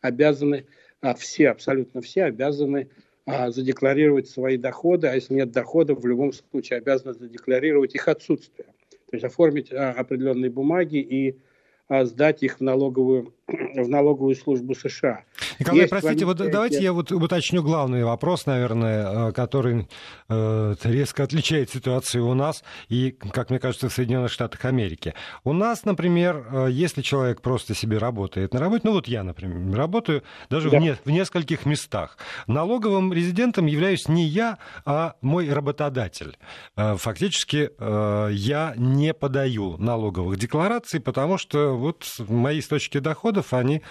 обязаны, 0.00 0.66
а, 1.00 1.14
все, 1.14 1.50
абсолютно 1.50 2.02
все 2.02 2.24
обязаны 2.24 2.88
а, 3.26 3.50
задекларировать 3.50 4.28
свои 4.28 4.56
доходы, 4.58 5.08
а 5.08 5.14
если 5.14 5.34
нет 5.34 5.50
доходов, 5.50 6.02
в 6.02 6.06
любом 6.06 6.32
случае 6.32 6.78
обязаны 6.78 7.14
задекларировать 7.14 7.96
их 7.96 8.06
отсутствие. 8.06 8.68
То 9.14 9.16
есть 9.16 9.24
оформить 9.26 9.72
а, 9.72 9.92
определенные 9.92 10.50
бумаги 10.50 10.96
и 10.96 11.38
а, 11.86 12.04
сдать 12.04 12.42
их 12.42 12.58
в 12.58 12.62
налоговую, 12.62 13.32
в 13.46 13.88
налоговую 13.88 14.34
службу 14.34 14.74
США. 14.74 15.22
Николай, 15.58 15.80
Есть 15.80 15.90
простите, 15.90 16.24
вот 16.24 16.36
давайте 16.38 16.82
я 16.82 16.92
вот 16.92 17.12
уточню 17.12 17.62
главный 17.62 18.04
вопрос, 18.04 18.46
наверное, 18.46 19.28
э, 19.28 19.32
который 19.32 19.88
э, 20.28 20.74
резко 20.82 21.22
отличает 21.22 21.70
ситуацию 21.70 22.26
у 22.26 22.34
нас 22.34 22.64
и, 22.88 23.12
как 23.12 23.50
мне 23.50 23.58
кажется, 23.58 23.88
в 23.88 23.92
Соединенных 23.92 24.32
Штатах 24.32 24.64
Америки. 24.64 25.14
У 25.44 25.52
нас, 25.52 25.84
например, 25.84 26.46
э, 26.50 26.68
если 26.70 27.02
человек 27.02 27.40
просто 27.40 27.74
себе 27.74 27.98
работает 27.98 28.52
на 28.52 28.60
работе, 28.60 28.82
ну 28.84 28.92
вот 28.92 29.06
я, 29.06 29.22
например, 29.22 29.76
работаю 29.76 30.22
даже 30.50 30.70
да. 30.70 30.78
в, 30.78 30.80
не, 30.80 30.96
в 31.04 31.10
нескольких 31.10 31.66
местах. 31.66 32.18
Налоговым 32.46 33.12
резидентом 33.12 33.66
являюсь 33.66 34.08
не 34.08 34.24
я, 34.24 34.58
а 34.84 35.14
мой 35.20 35.52
работодатель. 35.52 36.36
Фактически 36.76 37.70
я 37.78 38.74
не 38.76 39.14
подаю 39.14 39.76
налоговых 39.78 40.38
деклараций, 40.38 41.00
потому 41.00 41.38
что 41.38 41.76
вот 41.76 42.04
мои 42.28 42.58
источники 42.58 42.98
доходов, 42.98 43.52
они 43.52 43.82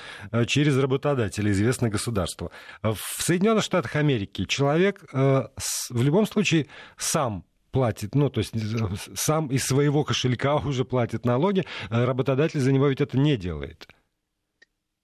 через 0.47 0.77
работодателя 0.77 1.52
известно 1.53 1.89
государство. 1.89 2.51
В 2.81 2.97
Соединенных 3.21 3.63
Штатах 3.63 3.95
Америки 3.95 4.45
человек 4.45 5.03
э, 5.13 5.47
в 5.89 6.03
любом 6.03 6.25
случае 6.25 6.67
сам 6.97 7.45
платит, 7.71 8.15
ну, 8.15 8.29
то 8.29 8.39
есть 8.39 8.55
э, 8.55 8.59
сам 9.15 9.47
из 9.47 9.65
своего 9.65 10.03
кошелька 10.03 10.55
уже 10.65 10.85
платит 10.85 11.25
налоги, 11.25 11.63
э, 11.89 12.05
работодатель 12.05 12.59
за 12.59 12.71
него 12.71 12.87
ведь 12.87 13.01
это 13.01 13.17
не 13.17 13.37
делает. 13.37 13.87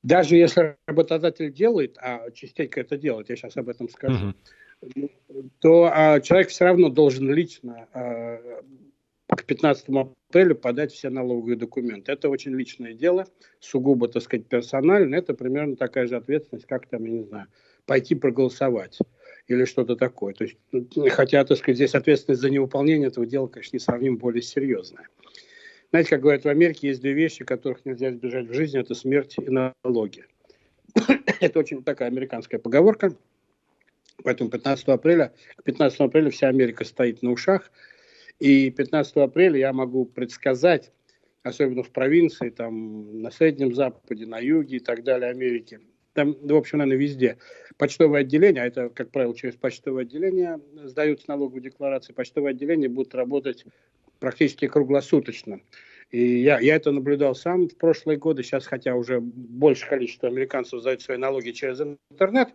Даже 0.02 0.38
если 0.38 0.78
работодатель 0.88 1.52
делает, 1.52 1.98
а 1.98 2.32
частенько 2.32 2.80
это 2.80 2.98
делает, 2.98 3.30
я 3.30 3.36
сейчас 3.36 3.58
об 3.58 3.68
этом 3.68 3.90
скажу, 3.90 4.34
угу. 4.82 5.10
то 5.60 5.92
а, 5.94 6.22
человек 6.22 6.50
все 6.50 6.64
равно 6.66 6.88
должен 6.90 7.30
лично 7.34 7.88
а, 7.94 8.40
к 9.36 9.46
15 9.46 9.90
апреля 9.90 10.56
подать 10.56 10.92
все 10.92 11.10
налоговые 11.10 11.56
документы. 11.56 12.12
Это 12.12 12.30
очень 12.30 12.56
личное 12.56 12.94
дело, 12.94 13.28
сугубо, 13.60 14.08
так 14.08 14.24
сказать, 14.24 14.48
персонально. 14.48 15.16
Это 15.16 15.34
примерно 15.36 15.76
такая 15.76 16.08
же 16.08 16.16
ответственность, 16.16 16.66
как 16.66 16.88
там, 16.88 17.06
я 17.06 17.12
не 17.12 17.24
знаю, 17.24 17.48
пойти 17.86 18.16
проголосовать 18.16 18.98
или 19.48 19.66
что-то 19.66 19.96
такое. 19.96 20.34
То 20.34 20.46
есть, 20.46 20.58
хотя, 21.12 21.44
так 21.46 21.58
сказать, 21.58 21.78
здесь 21.78 21.94
ответственность 21.94 22.42
за 22.42 22.50
невыполнение 22.50 23.08
этого 23.08 23.26
дела, 23.26 23.48
конечно, 23.48 23.78
несравнимо 23.78 24.18
более 24.18 24.42
серьезная. 24.42 25.08
Знаете, 25.92 26.10
как 26.10 26.22
говорят 26.22 26.44
в 26.44 26.50
Америке, 26.50 26.88
есть 26.88 27.02
две 27.02 27.14
вещи, 27.14 27.46
которых 27.46 27.86
нельзя 27.86 28.10
избежать 28.12 28.48
в 28.48 28.54
жизни, 28.54 28.80
это 28.80 28.96
смерть 28.96 29.36
и 29.38 29.50
налоги. 29.50 30.26
это 31.40 31.60
очень 31.60 31.84
такая 31.84 32.10
американская 32.10 32.60
поговорка. 32.60 33.14
Поэтому 34.24 34.50
15 34.50 34.88
апреля, 34.90 35.34
15 35.64 36.00
апреля 36.02 36.30
вся 36.30 36.48
Америка 36.48 36.84
стоит 36.84 37.22
на 37.22 37.32
ушах– 37.32 37.72
и 38.40 38.70
15 38.70 39.18
апреля 39.18 39.58
я 39.58 39.74
могу 39.74 40.06
предсказать, 40.06 40.92
особенно 41.44 41.84
в 41.84 41.92
провинции, 41.92 42.50
там, 42.50 43.22
на 43.22 43.32
Среднем 43.32 43.74
Западе, 43.76 44.26
на 44.26 44.40
юге 44.40 44.78
и 44.78 44.80
так 44.80 45.04
далее 45.04 45.30
Америки, 45.30 45.80
там, 46.14 46.36
в 46.42 46.56
общем, 46.56 46.80
наверное, 46.80 47.00
везде. 47.00 47.38
Почтовое 47.78 48.22
отделение, 48.22 48.64
а 48.64 48.66
это, 48.66 48.90
как 48.90 49.12
правило, 49.12 49.36
через 49.36 49.56
почтовое 49.56 50.04
отделение 50.04 50.60
сдаются 50.84 51.26
налоговые 51.30 51.64
декларации, 51.64 52.14
почтовые 52.14 52.52
отделения 52.52 52.90
будут 52.90 53.16
работать 53.16 53.66
практически 54.20 54.68
круглосуточно. 54.68 55.62
И 56.12 56.40
я, 56.40 56.60
я 56.60 56.76
это 56.76 56.92
наблюдал 56.92 57.36
сам 57.36 57.70
в 57.70 57.78
прошлые 57.78 58.18
годы, 58.18 58.44
сейчас, 58.44 58.66
хотя 58.66 58.96
уже 58.96 59.22
большее 59.22 59.90
количество 59.90 60.28
американцев 60.28 60.82
сдают 60.82 61.02
свои 61.02 61.18
налоги 61.18 61.52
через 61.52 61.80
интернет, 61.80 62.50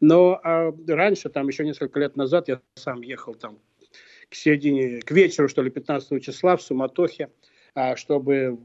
но 0.00 0.40
а, 0.42 0.74
раньше, 0.88 1.28
там 1.28 1.46
еще 1.48 1.64
несколько 1.64 2.00
лет 2.00 2.16
назад, 2.16 2.48
я 2.48 2.60
сам 2.74 3.02
ехал 3.02 3.34
там 3.34 3.58
к 4.28 4.34
середине, 4.34 5.00
к 5.00 5.10
вечеру, 5.10 5.48
что 5.48 5.62
ли, 5.62 5.70
15 5.70 6.22
числа 6.22 6.56
в 6.56 6.62
суматохе, 6.62 7.30
а, 7.74 7.96
чтобы, 7.96 8.58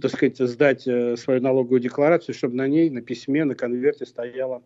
так 0.00 0.10
сказать, 0.10 0.38
сдать 0.38 0.86
э, 0.86 1.16
свою 1.16 1.40
налоговую 1.40 1.80
декларацию, 1.80 2.34
чтобы 2.34 2.56
на 2.56 2.66
ней, 2.66 2.90
на 2.90 3.02
письме, 3.02 3.44
на 3.44 3.54
конверте 3.54 4.06
стояла 4.06 4.62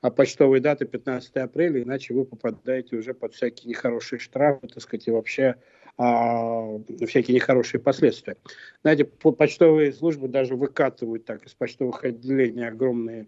а 0.00 0.10
почтовая 0.10 0.60
дата 0.60 0.84
15 0.84 1.36
апреля, 1.36 1.82
иначе 1.82 2.14
вы 2.14 2.24
попадаете 2.24 2.96
уже 2.96 3.14
под 3.14 3.34
всякие 3.34 3.68
нехорошие 3.68 4.18
штрафы, 4.18 4.66
так 4.66 4.82
сказать, 4.82 5.06
и 5.06 5.10
вообще 5.10 5.56
а, 5.98 6.78
всякие 7.06 7.34
нехорошие 7.34 7.80
последствия. 7.80 8.36
Знаете, 8.82 9.04
почтовые 9.04 9.92
службы 9.92 10.28
даже 10.28 10.56
выкатывают 10.56 11.26
так 11.26 11.44
из 11.44 11.54
почтовых 11.54 12.02
отделений 12.04 12.66
огромные 12.66 13.26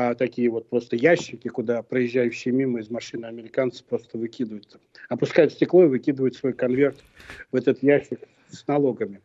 а, 0.00 0.14
такие 0.14 0.48
вот 0.48 0.70
просто 0.70 0.94
ящики, 0.94 1.48
куда 1.48 1.82
проезжающие 1.82 2.54
мимо 2.54 2.78
из 2.78 2.88
машины 2.88 3.26
американцы 3.26 3.82
просто 3.82 4.16
выкидывают, 4.16 4.78
опускают 5.08 5.52
стекло 5.52 5.86
и 5.86 5.88
выкидывают 5.88 6.36
свой 6.36 6.52
конверт 6.52 7.02
в 7.50 7.56
этот 7.56 7.82
ящик 7.82 8.20
с 8.48 8.64
налогами. 8.68 9.20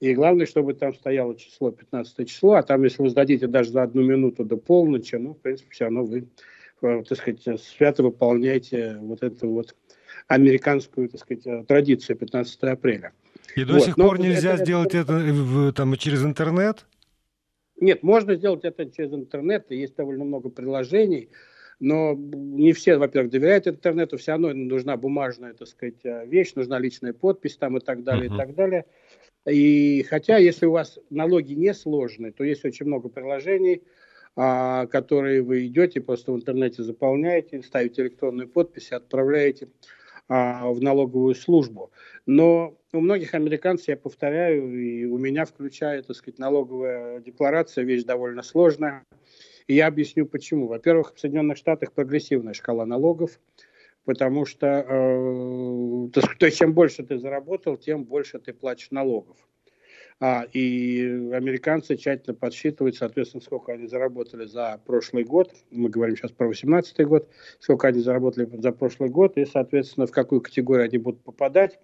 И 0.00 0.14
главное, 0.14 0.46
чтобы 0.46 0.72
там 0.72 0.94
стояло 0.94 1.36
число 1.36 1.72
15 1.72 2.26
число, 2.26 2.54
а 2.54 2.62
там, 2.62 2.84
если 2.84 3.02
вы 3.02 3.10
сдадите 3.10 3.48
даже 3.48 3.68
за 3.68 3.82
одну 3.82 4.02
минуту 4.02 4.46
до 4.46 4.56
полночи, 4.56 5.16
ну, 5.16 5.34
в 5.34 5.40
принципе, 5.40 5.70
все 5.72 5.84
равно 5.84 6.04
вы, 6.04 6.26
э, 6.80 7.02
так 7.06 7.18
сказать, 7.18 7.60
свято 7.60 8.02
выполняете 8.02 8.96
вот 9.02 9.22
эту 9.22 9.50
вот 9.50 9.76
американскую, 10.28 11.10
так 11.10 11.20
сказать, 11.20 11.66
традицию 11.66 12.16
15 12.16 12.62
апреля. 12.62 13.12
И 13.56 13.64
до 13.64 13.74
вот. 13.74 13.84
сих 13.84 13.96
пор 13.96 14.18
нельзя 14.18 14.54
это, 14.54 14.64
сделать 14.64 14.94
это, 14.94 15.18
это 15.18 15.72
там, 15.74 15.94
через 15.98 16.24
интернет? 16.24 16.86
Нет, 17.80 18.02
можно 18.02 18.34
сделать 18.36 18.64
это 18.64 18.90
через 18.90 19.12
интернет, 19.12 19.70
есть 19.70 19.96
довольно 19.96 20.24
много 20.24 20.48
приложений, 20.48 21.30
но 21.80 22.14
не 22.14 22.72
все, 22.72 22.96
во-первых, 22.96 23.32
доверяют 23.32 23.66
интернету, 23.66 24.16
все 24.16 24.32
равно 24.32 24.52
нужна 24.54 24.96
бумажная, 24.96 25.54
так 25.54 25.68
сказать, 25.68 26.04
э, 26.04 26.24
вещь, 26.26 26.54
нужна 26.54 26.78
личная 26.78 27.12
подпись 27.12 27.56
там 27.56 27.76
и 27.76 27.80
так 27.80 28.04
далее, 28.04 28.30
uh-huh. 28.30 28.34
и 28.34 28.38
так 28.38 28.54
далее. 28.54 28.84
И 29.46 30.02
хотя, 30.08 30.38
если 30.38 30.66
у 30.66 30.70
вас 30.70 30.98
налоги 31.10 31.52
не 31.52 31.74
сложные, 31.74 32.32
то 32.32 32.44
есть 32.44 32.64
очень 32.64 32.86
много 32.86 33.08
приложений, 33.08 33.82
а, 34.36 34.86
которые 34.86 35.42
вы 35.42 35.66
идете, 35.66 36.00
просто 36.00 36.32
в 36.32 36.36
интернете 36.36 36.82
заполняете, 36.82 37.62
ставите 37.62 38.02
электронную 38.02 38.48
подпись 38.48 38.90
и 38.90 38.94
отправляете 38.94 39.68
а, 40.28 40.70
в 40.70 40.80
налоговую 40.80 41.34
службу. 41.34 41.90
Но 42.26 42.78
у 42.92 43.00
многих 43.00 43.34
американцев, 43.34 43.88
я 43.88 43.96
повторяю, 43.96 44.72
и 44.72 45.04
у 45.04 45.18
меня 45.18 45.44
включая, 45.44 46.02
так 46.02 46.16
сказать, 46.16 46.38
налоговая 46.38 47.20
декларация, 47.20 47.84
вещь 47.84 48.04
довольно 48.04 48.42
сложная. 48.42 49.04
И 49.66 49.74
я 49.74 49.86
объясню 49.86 50.26
почему. 50.26 50.66
Во-первых, 50.66 51.14
в 51.14 51.20
Соединенных 51.20 51.58
Штатах 51.58 51.92
прогрессивная 51.92 52.54
шкала 52.54 52.86
налогов, 52.86 53.38
потому 54.04 54.46
что 54.46 54.66
э, 54.66 56.10
то, 56.12 56.46
есть, 56.46 56.58
чем 56.58 56.72
больше 56.72 57.02
ты 57.02 57.18
заработал, 57.18 57.76
тем 57.76 58.04
больше 58.04 58.38
ты 58.38 58.52
платишь 58.52 58.90
налогов. 58.90 59.36
А, 60.20 60.46
и 60.52 61.00
американцы 61.32 61.96
тщательно 61.96 62.34
подсчитывают, 62.34 62.96
соответственно, 62.96 63.42
сколько 63.42 63.72
они 63.72 63.86
заработали 63.86 64.46
за 64.46 64.80
прошлый 64.86 65.24
год. 65.24 65.52
Мы 65.70 65.88
говорим 65.88 66.16
сейчас 66.16 66.30
про 66.30 66.46
2018 66.46 67.06
год. 67.06 67.28
Сколько 67.58 67.88
они 67.88 68.00
заработали 68.00 68.48
за 68.60 68.72
прошлый 68.72 69.10
год 69.10 69.36
и, 69.36 69.44
соответственно, 69.44 70.06
в 70.06 70.12
какую 70.12 70.40
категорию 70.40 70.84
они 70.84 70.98
будут 70.98 71.20
попадать. 71.22 71.78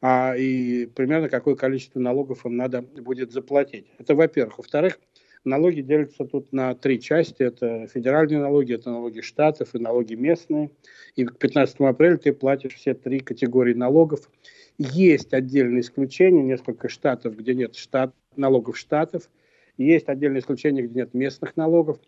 А, 0.00 0.34
и 0.36 0.86
примерно 0.86 1.28
какое 1.28 1.56
количество 1.56 1.98
налогов 1.98 2.46
им 2.46 2.56
надо 2.56 2.82
будет 2.82 3.32
заплатить. 3.32 3.86
Это 3.98 4.14
во-первых. 4.14 4.58
Во-вторых, 4.58 5.00
налоги 5.44 5.80
делятся 5.80 6.24
тут 6.24 6.52
на 6.52 6.74
три 6.74 7.00
части. 7.00 7.42
Это 7.42 7.86
федеральные 7.88 8.40
налоги, 8.40 8.74
это 8.74 8.90
налоги 8.90 9.20
штатов 9.20 9.74
и 9.74 9.78
налоги 9.78 10.14
местные. 10.14 10.70
И 11.14 11.24
к 11.24 11.36
15 11.38 11.80
апреля 11.80 12.18
ты 12.18 12.32
платишь 12.32 12.74
все 12.74 12.94
три 12.94 13.20
категории 13.20 13.74
налогов. 13.74 14.30
Есть 14.78 15.32
отдельные 15.32 15.80
исключения, 15.80 16.42
несколько 16.42 16.88
штатов, 16.88 17.36
где 17.36 17.54
нет 17.54 17.76
штат, 17.76 18.14
налогов 18.36 18.76
штатов. 18.76 19.30
Есть 19.78 20.08
отдельные 20.08 20.40
исключения, 20.40 20.82
где 20.82 21.00
нет 21.00 21.14
местных 21.14 21.56
налогов. 21.56 21.98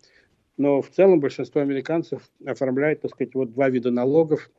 Но 0.57 0.81
в 0.81 0.89
целом 0.89 1.19
большинство 1.19 1.61
американцев 1.61 2.29
оформляет, 2.45 3.01
так 3.01 3.11
сказать, 3.11 3.33
вот 3.33 3.53
два 3.53 3.69
вида 3.69 3.91
налогов 3.91 4.51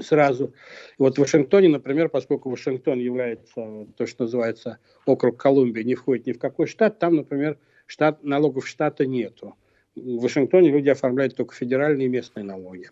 сразу. 0.00 0.52
Вот 0.98 1.16
в 1.16 1.20
Вашингтоне, 1.20 1.68
например, 1.68 2.08
поскольку 2.08 2.50
Вашингтон 2.50 2.98
является 2.98 3.86
то, 3.96 4.06
что 4.06 4.24
называется 4.24 4.78
округ 5.06 5.36
Колумбия, 5.40 5.84
не 5.84 5.94
входит 5.94 6.26
ни 6.26 6.32
в 6.32 6.38
какой 6.38 6.66
штат, 6.66 6.98
там, 6.98 7.16
например, 7.16 7.58
штат, 7.86 8.22
налогов 8.22 8.66
штата 8.66 9.06
нету. 9.06 9.54
В 9.96 10.20
Вашингтоне 10.20 10.70
люди 10.70 10.88
оформляют 10.88 11.34
только 11.34 11.54
федеральные 11.54 12.06
и 12.06 12.10
местные 12.10 12.44
налоги. 12.44 12.90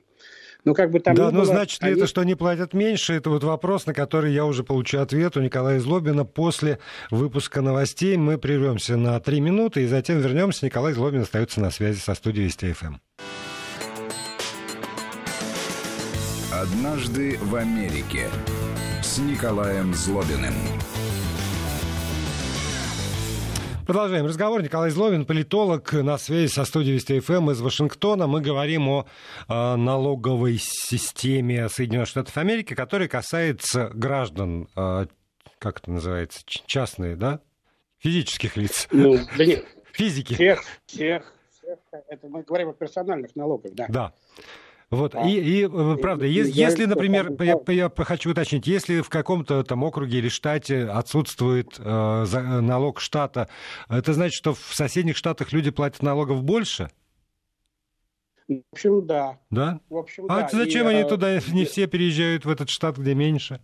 Ну, 0.67 0.75
как 0.75 0.91
бы 0.91 0.99
там 0.99 1.15
да, 1.15 1.31
но 1.31 1.43
было, 1.43 1.45
значит 1.45 1.81
ли 1.81 1.91
они... 1.91 1.97
это, 1.97 2.09
что 2.09 2.23
они 2.23 2.35
платят 2.35 2.75
меньше? 2.75 3.15
Это 3.15 3.31
вот 3.31 3.45
вопрос, 3.45 3.87
на 3.87 3.95
который 3.95 4.33
я 4.33 4.45
уже 4.45 4.65
получу 4.65 4.99
ответ 4.99 5.37
у 5.37 5.41
Николая 5.41 5.79
Злобина. 5.79 6.25
После 6.25 6.81
выпуска 7.09 7.61
новостей 7.61 8.17
мы 8.17 8.37
прервемся 8.37 8.97
на 8.97 9.21
три 9.21 9.41
минуты 9.41 9.85
и 9.85 9.87
затем 9.87 10.19
вернемся. 10.19 10.67
Николай 10.67 10.93
Злобин 10.93 11.23
остается 11.23 11.61
на 11.61 11.71
связи 11.71 12.01
со 12.01 12.15
студией 12.15 12.47
Вести 12.47 12.73
ФМ. 12.73 12.97
«Однажды 16.53 17.39
в 17.41 17.55
Америке» 17.55 18.29
с 19.05 19.19
Николаем 19.19 19.95
Злобиным. 19.95 20.55
Продолжаем 23.87 24.27
разговор. 24.27 24.65
Николай 24.65 24.91
Зловин, 24.91 25.25
политолог, 25.25 25.93
на 25.93 26.19
связи 26.19 26.49
со 26.49 26.65
студией 26.65 26.95
Вести 26.95 27.21
ФМ 27.21 27.53
из 27.53 27.61
Вашингтона. 27.61 28.27
Мы 28.27 28.41
говорим 28.41 28.89
о 28.89 29.07
э, 29.49 29.77
налоговой 29.77 30.59
системе 30.59 31.69
Соединенных 31.69 32.09
Штатов 32.09 32.37
Америки, 32.37 32.75
которая 32.75 33.07
касается 33.07 33.91
граждан, 33.95 34.67
э, 34.75 35.07
как 35.61 35.79
это 35.79 35.93
называется, 35.93 36.41
частные, 36.45 37.15
да? 37.15 37.39
Физических 37.99 38.57
лиц. 38.57 38.89
Ну, 38.91 39.21
да 39.39 39.47
нет. 39.47 39.65
Физики. 39.93 40.35
Всех, 40.35 40.65
всех, 40.87 41.23
это 42.09 42.27
мы 42.27 42.43
говорим 42.43 42.71
о 42.71 42.73
персональных 42.73 43.37
налогах, 43.37 43.73
да. 43.73 43.87
Да. 43.89 44.13
Вот, 44.89 45.17
а, 45.17 45.29
и, 45.29 45.41
и 45.41 45.65
э, 45.65 45.97
правда, 45.97 46.27
и, 46.27 46.31
если, 46.31 46.61
если, 46.61 46.85
например, 46.85 47.33
я, 47.41 47.59
я 47.67 47.91
хочу 47.91 48.31
уточнить, 48.31 48.69
если 48.69 49.01
в 49.01 49.09
каком-то 49.09 49.65
там 49.65 49.83
округе 49.83 50.19
или 50.19 50.29
штате 50.29 50.85
отсутствует 50.85 51.75
э, 51.79 52.25
за, 52.25 52.41
налог 52.61 53.01
штата, 53.01 53.49
это 53.89 54.13
значит, 54.13 54.35
что 54.35 54.55
в 54.55 54.75
соседних 54.75 55.17
штатах 55.17 55.53
люди 55.53 55.73
платят 55.73 56.03
налогов 56.03 56.45
больше? 56.45 56.89
В 58.47 58.63
общем, 58.71 59.05
да. 59.05 59.41
Да? 59.51 59.81
В 59.89 59.97
общем, 59.97 60.27
а 60.29 60.43
да. 60.43 60.49
зачем 60.53 60.89
и, 60.89 60.95
они 60.95 61.09
туда 61.09 61.41
не 61.53 61.65
все 61.65 61.89
переезжают 61.89 62.45
в 62.45 62.49
этот 62.49 62.71
штат, 62.71 62.97
где 62.97 63.13
меньше? 63.15 63.59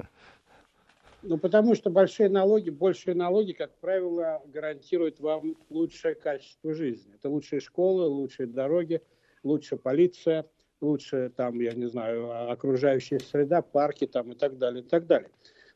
Ну, 1.23 1.39
потому 1.39 1.77
что 1.77 1.89
большие 1.89 2.29
налоги, 2.29 2.71
большие 2.71 3.15
налоги, 3.15 3.53
как 3.53 3.79
правило, 3.79 4.43
гарантируют 4.47 5.21
вам 5.21 5.55
лучшее 5.71 6.17
качество 6.17 6.75
жизни. 6.75 7.15
Это 7.15 7.29
лучшие 7.29 7.61
школы, 7.61 8.09
лучшие 8.09 8.49
дороги, 8.49 9.01
лучшая 9.45 9.79
полиция, 9.79 10.47
лучшая 10.83 11.31
там, 11.31 11.59
я 11.61 11.73
не 11.73 11.87
знаю, 11.87 12.51
окружающая 12.51 13.21
среда, 13.21 13.63
парки 13.63 14.07
там 14.07 14.33
и 14.33 14.35
так 14.35 14.59
далее, 14.59 14.83
и 14.83 14.87
так 14.87 15.07
далее. 15.07 15.31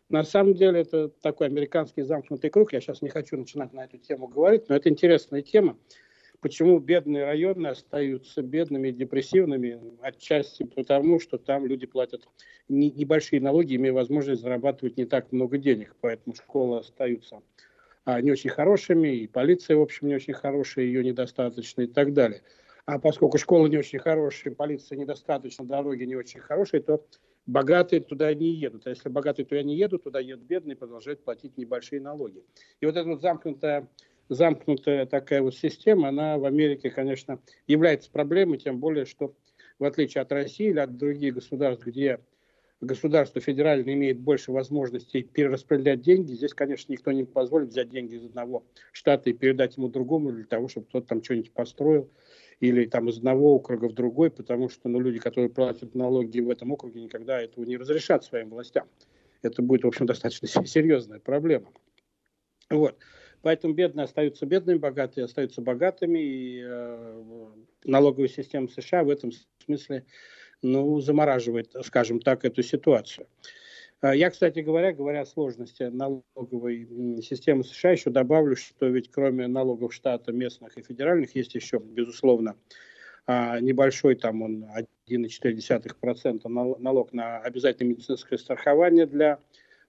На 0.09 0.23
самом 0.23 0.55
деле 0.55 0.81
это 0.81 1.09
такой 1.09 1.47
американский 1.49 2.03
замкнутый 2.03 2.51
круг. 2.51 2.73
Я 2.73 2.81
сейчас 2.81 3.03
не 3.03 3.09
хочу 3.09 3.37
начинать 3.37 3.73
на 3.73 3.85
эту 3.85 3.99
тему 3.99 4.29
говорить, 4.29 4.69
но 4.69 4.77
это 4.77 4.89
интересная 4.89 5.43
тема 5.43 5.77
почему 6.41 6.79
бедные 6.79 7.25
районы 7.25 7.69
остаются 7.69 8.43
бедными 8.43 8.89
и 8.89 8.93
депрессивными? 8.93 9.81
Отчасти 10.01 10.65
потому, 10.65 11.21
что 11.21 11.39
там 11.39 11.67
люди 11.67 11.87
платят 11.87 12.29
небольшие 12.69 13.41
налоги, 13.41 13.77
имея 13.77 13.93
возможность 13.93 14.43
зарабатывать 14.43 14.97
не 14.97 15.07
так 15.07 15.33
много 15.33 15.59
денег, 15.59 15.95
поэтому 16.01 16.35
школы 16.35 16.79
остаются 16.79 17.43
а, 18.05 18.21
не 18.21 18.31
очень 18.31 18.51
хорошими, 18.51 19.09
и 19.09 19.27
полиция, 19.27 19.77
в 19.77 19.83
общем, 19.83 20.09
не 20.09 20.15
очень 20.15 20.35
хорошая, 20.35 20.85
ее 20.85 21.05
недостаточно 21.05 21.83
и 21.83 21.87
так 21.87 22.13
далее. 22.13 22.43
А 22.87 23.01
поскольку 23.01 23.37
школы 23.37 23.69
не 23.69 23.79
очень 23.79 23.99
хорошие, 23.99 24.55
полиция 24.55 24.97
недостаточно, 24.97 25.65
дороги 25.65 26.05
не 26.05 26.15
очень 26.15 26.39
хорошие, 26.39 26.81
то 26.81 27.05
богатые 27.45 28.01
туда 28.01 28.33
не 28.33 28.51
едут. 28.51 28.87
А 28.87 28.91
если 28.91 29.09
богатые 29.09 29.45
туда 29.45 29.63
не 29.65 29.77
едут, 29.77 30.05
туда 30.05 30.21
едут 30.21 30.45
бедные 30.45 30.77
и 30.77 30.79
продолжают 30.79 31.25
платить 31.25 31.59
небольшие 31.59 32.01
налоги. 32.01 32.45
И 32.81 32.87
вот 32.87 32.97
эта 32.97 33.09
вот 33.09 33.21
замкнутая 33.21 33.89
замкнутая 34.29 35.07
такая 35.07 35.43
вот 35.43 35.55
система, 35.57 36.09
она 36.09 36.39
в 36.39 36.45
Америке, 36.45 36.91
конечно, 36.91 37.41
является 37.67 38.11
проблемой, 38.11 38.59
тем 38.59 38.79
более, 38.79 39.05
что 39.05 39.35
в 39.79 39.85
отличие 39.85 40.23
от 40.23 40.31
России 40.33 40.69
или 40.71 40.79
от 40.79 40.97
других 40.97 41.35
государств, 41.35 41.87
где 41.87 42.21
государство 42.81 43.41
федеральное 43.41 43.95
имеет 43.95 44.21
больше 44.21 44.53
возможностей 44.53 45.23
перераспределять 45.23 46.03
деньги, 46.03 46.33
здесь, 46.33 46.55
конечно, 46.55 46.93
никто 46.93 47.11
не 47.11 47.25
позволит 47.25 47.69
взять 47.69 47.89
деньги 47.89 48.15
из 48.15 48.25
одного 48.25 48.65
штата 48.93 49.31
и 49.31 49.33
передать 49.33 49.77
ему 49.77 49.89
другому 49.89 50.31
для 50.33 50.45
того, 50.45 50.69
чтобы 50.69 50.87
кто-то 50.87 51.07
там 51.09 51.23
что-нибудь 51.23 51.53
построил 51.53 52.11
или 52.61 52.87
там 52.87 53.09
из 53.09 53.19
одного 53.19 53.55
округа 53.55 53.89
в 53.89 53.93
другой, 53.93 54.31
потому 54.31 54.69
что 54.69 54.89
ну, 54.89 55.01
люди, 55.01 55.19
которые 55.19 55.51
платят 55.51 55.95
налоги 55.95 56.41
в 56.41 56.51
этом 56.51 56.73
округе, 56.73 57.03
никогда 57.03 57.41
этого 57.41 57.65
не 57.65 57.77
разрешат 57.77 58.25
своим 58.25 58.51
властям. 58.51 58.89
Это 59.43 59.63
будет, 59.63 59.85
в 59.85 59.89
общем, 59.89 60.07
достаточно 60.07 60.49
серьезная 60.67 61.21
проблема. 61.21 61.71
Вот. 62.71 62.97
Поэтому 63.43 63.75
бедные 63.75 64.05
остаются 64.05 64.47
бедными, 64.47 64.79
богатые 64.79 65.25
остаются 65.25 65.61
богатыми. 65.61 66.19
И 66.19 66.63
э, 66.65 67.47
налоговая 67.85 68.29
система 68.29 68.69
США 68.69 69.05
в 69.05 69.11
этом 69.11 69.31
смысле 69.65 70.05
ну, 70.63 70.99
замораживает, 71.01 71.73
скажем 71.85 72.21
так, 72.21 72.45
эту 72.45 72.63
ситуацию. 72.63 73.29
Я, 74.03 74.31
кстати 74.31 74.61
говоря, 74.61 74.93
говоря 74.93 75.23
о 75.23 75.27
сложности 75.27 75.85
налоговой 75.85 76.87
системы 77.23 77.65
США, 77.65 77.93
еще 77.93 78.11
добавлю, 78.11 78.57
что 78.57 78.87
ведь 78.87 79.11
кроме 79.11 79.47
налогов 79.47 79.95
штата, 79.95 80.33
местных 80.33 80.77
и 80.77 80.83
федеральных, 80.83 81.35
есть 81.35 81.55
еще, 81.55 81.79
безусловно, 81.79 82.57
а, 83.27 83.59
небольшой, 83.61 84.15
там 84.15 84.43
он 84.43 84.67
1,4% 85.09 86.49
налог 86.49 87.13
на 87.13 87.39
обязательное 87.39 87.95
медицинское 87.95 88.39
страхование 88.39 89.07
для 89.07 89.41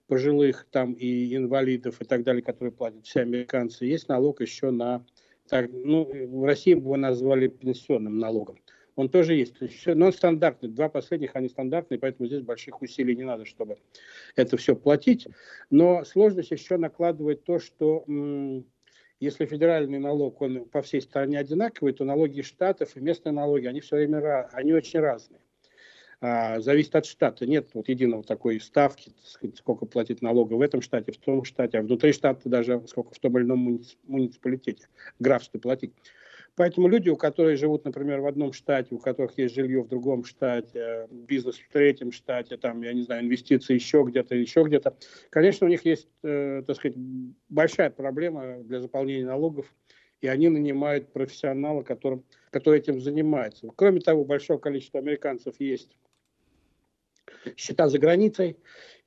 пожилых 0.08 0.66
там 0.70 0.94
и 0.94 1.36
инвалидов 1.36 2.00
и 2.00 2.04
так 2.04 2.24
далее, 2.24 2.42
которые 2.42 2.72
платят 2.72 3.06
все 3.06 3.20
американцы, 3.20 3.84
есть 3.84 4.08
налог 4.08 4.40
еще 4.40 4.70
на, 4.70 5.04
так, 5.48 5.70
ну, 5.70 6.04
в 6.04 6.44
России 6.44 6.74
бы 6.74 6.80
его 6.80 6.96
назвали 6.96 7.46
пенсионным 7.46 8.18
налогом. 8.18 8.58
Он 8.98 9.08
тоже 9.08 9.34
есть, 9.34 9.54
но 9.86 10.06
он 10.06 10.12
стандартный. 10.12 10.68
Два 10.70 10.88
последних, 10.88 11.36
они 11.36 11.48
стандартные, 11.48 12.00
поэтому 12.00 12.26
здесь 12.26 12.42
больших 12.42 12.82
усилий 12.82 13.14
не 13.14 13.22
надо, 13.22 13.44
чтобы 13.44 13.78
это 14.34 14.56
все 14.56 14.74
платить. 14.74 15.28
Но 15.70 16.02
сложность 16.02 16.50
еще 16.50 16.78
накладывает 16.78 17.44
то, 17.44 17.60
что 17.60 18.04
если 19.20 19.46
федеральный 19.46 20.00
налог, 20.00 20.42
он 20.42 20.64
по 20.64 20.82
всей 20.82 21.00
стране 21.00 21.38
одинаковый, 21.38 21.92
то 21.92 22.04
налоги 22.04 22.40
штатов 22.40 22.96
и 22.96 23.00
местные 23.00 23.32
налоги, 23.32 23.66
они 23.66 23.80
все 23.80 23.94
время, 23.94 24.48
они 24.52 24.72
очень 24.72 24.98
разные 24.98 25.42
а, 26.20 26.58
зависит 26.58 26.96
от 26.96 27.06
штата. 27.06 27.46
Нет 27.46 27.70
вот 27.74 27.88
единого 27.88 28.24
такой 28.24 28.60
ставки, 28.60 29.12
сколько 29.54 29.86
платить 29.86 30.22
налога 30.22 30.54
в 30.54 30.60
этом 30.60 30.82
штате, 30.82 31.12
в 31.12 31.18
том 31.18 31.44
штате, 31.44 31.78
а 31.78 31.82
внутри 31.82 32.12
штата 32.12 32.48
даже 32.48 32.82
сколько 32.88 33.14
в 33.14 33.18
том 33.20 33.38
или 33.38 33.44
ином 33.44 33.80
муниципалитете, 34.08 34.88
графстве 35.20 35.60
платить. 35.60 35.92
Поэтому 36.58 36.88
люди, 36.88 37.08
у 37.08 37.16
которых 37.16 37.56
живут, 37.56 37.84
например, 37.84 38.20
в 38.20 38.26
одном 38.26 38.52
штате, 38.52 38.92
у 38.92 38.98
которых 38.98 39.38
есть 39.38 39.54
жилье 39.54 39.80
в 39.84 39.88
другом 39.88 40.24
штате, 40.24 41.06
бизнес 41.08 41.56
в 41.56 41.72
третьем 41.72 42.10
штате, 42.10 42.56
там, 42.56 42.82
я 42.82 42.92
не 42.92 43.02
знаю, 43.02 43.22
инвестиции 43.22 43.74
еще 43.74 44.04
где-то, 44.04 44.34
еще 44.34 44.64
где-то, 44.64 44.96
конечно, 45.30 45.68
у 45.68 45.70
них 45.70 45.84
есть, 45.84 46.08
э, 46.24 46.64
так 46.66 46.74
сказать, 46.74 46.96
большая 47.48 47.90
проблема 47.90 48.64
для 48.64 48.80
заполнения 48.80 49.24
налогов, 49.24 49.72
и 50.20 50.26
они 50.26 50.48
нанимают 50.48 51.12
профессионала, 51.12 51.84
который, 51.84 52.24
который 52.50 52.80
этим 52.80 53.00
занимается. 53.00 53.68
Кроме 53.76 54.00
того, 54.00 54.24
большое 54.24 54.58
количество 54.58 54.98
американцев 54.98 55.54
есть 55.60 55.96
счета 57.56 57.88
за 57.88 57.98
границей, 57.98 58.56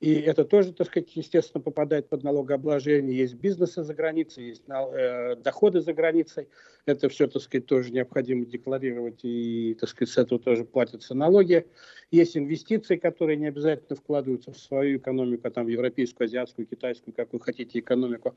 и 0.02 0.14
это 0.14 0.44
тоже, 0.44 0.72
так 0.72 0.88
сказать, 0.88 1.14
естественно, 1.14 1.62
попадает 1.62 2.08
под 2.08 2.24
налогообложение. 2.24 3.16
Есть 3.16 3.34
бизнесы 3.34 3.84
за 3.84 3.94
границей, 3.94 4.48
есть 4.48 4.64
э, 4.68 5.36
доходы 5.36 5.80
за 5.80 5.92
границей. 5.92 6.48
Это 6.86 7.08
все, 7.08 7.28
так 7.28 7.40
сказать, 7.40 7.66
тоже 7.66 7.92
необходимо 7.92 8.44
декларировать, 8.44 9.20
и, 9.22 9.76
так 9.78 9.88
сказать, 9.88 10.12
с 10.12 10.18
этого 10.18 10.40
тоже 10.40 10.64
платятся 10.64 11.14
налоги. 11.14 11.68
Есть 12.10 12.36
инвестиции, 12.36 12.96
которые 12.96 13.36
не 13.36 13.46
обязательно 13.46 13.94
вкладываются 13.94 14.50
в 14.50 14.58
свою 14.58 14.98
экономику, 14.98 15.46
а 15.46 15.52
там 15.52 15.66
в 15.66 15.68
европейскую, 15.68 16.24
азиатскую, 16.24 16.66
китайскую, 16.66 17.14
как 17.14 17.32
вы 17.32 17.38
хотите, 17.38 17.78
экономику. 17.78 18.34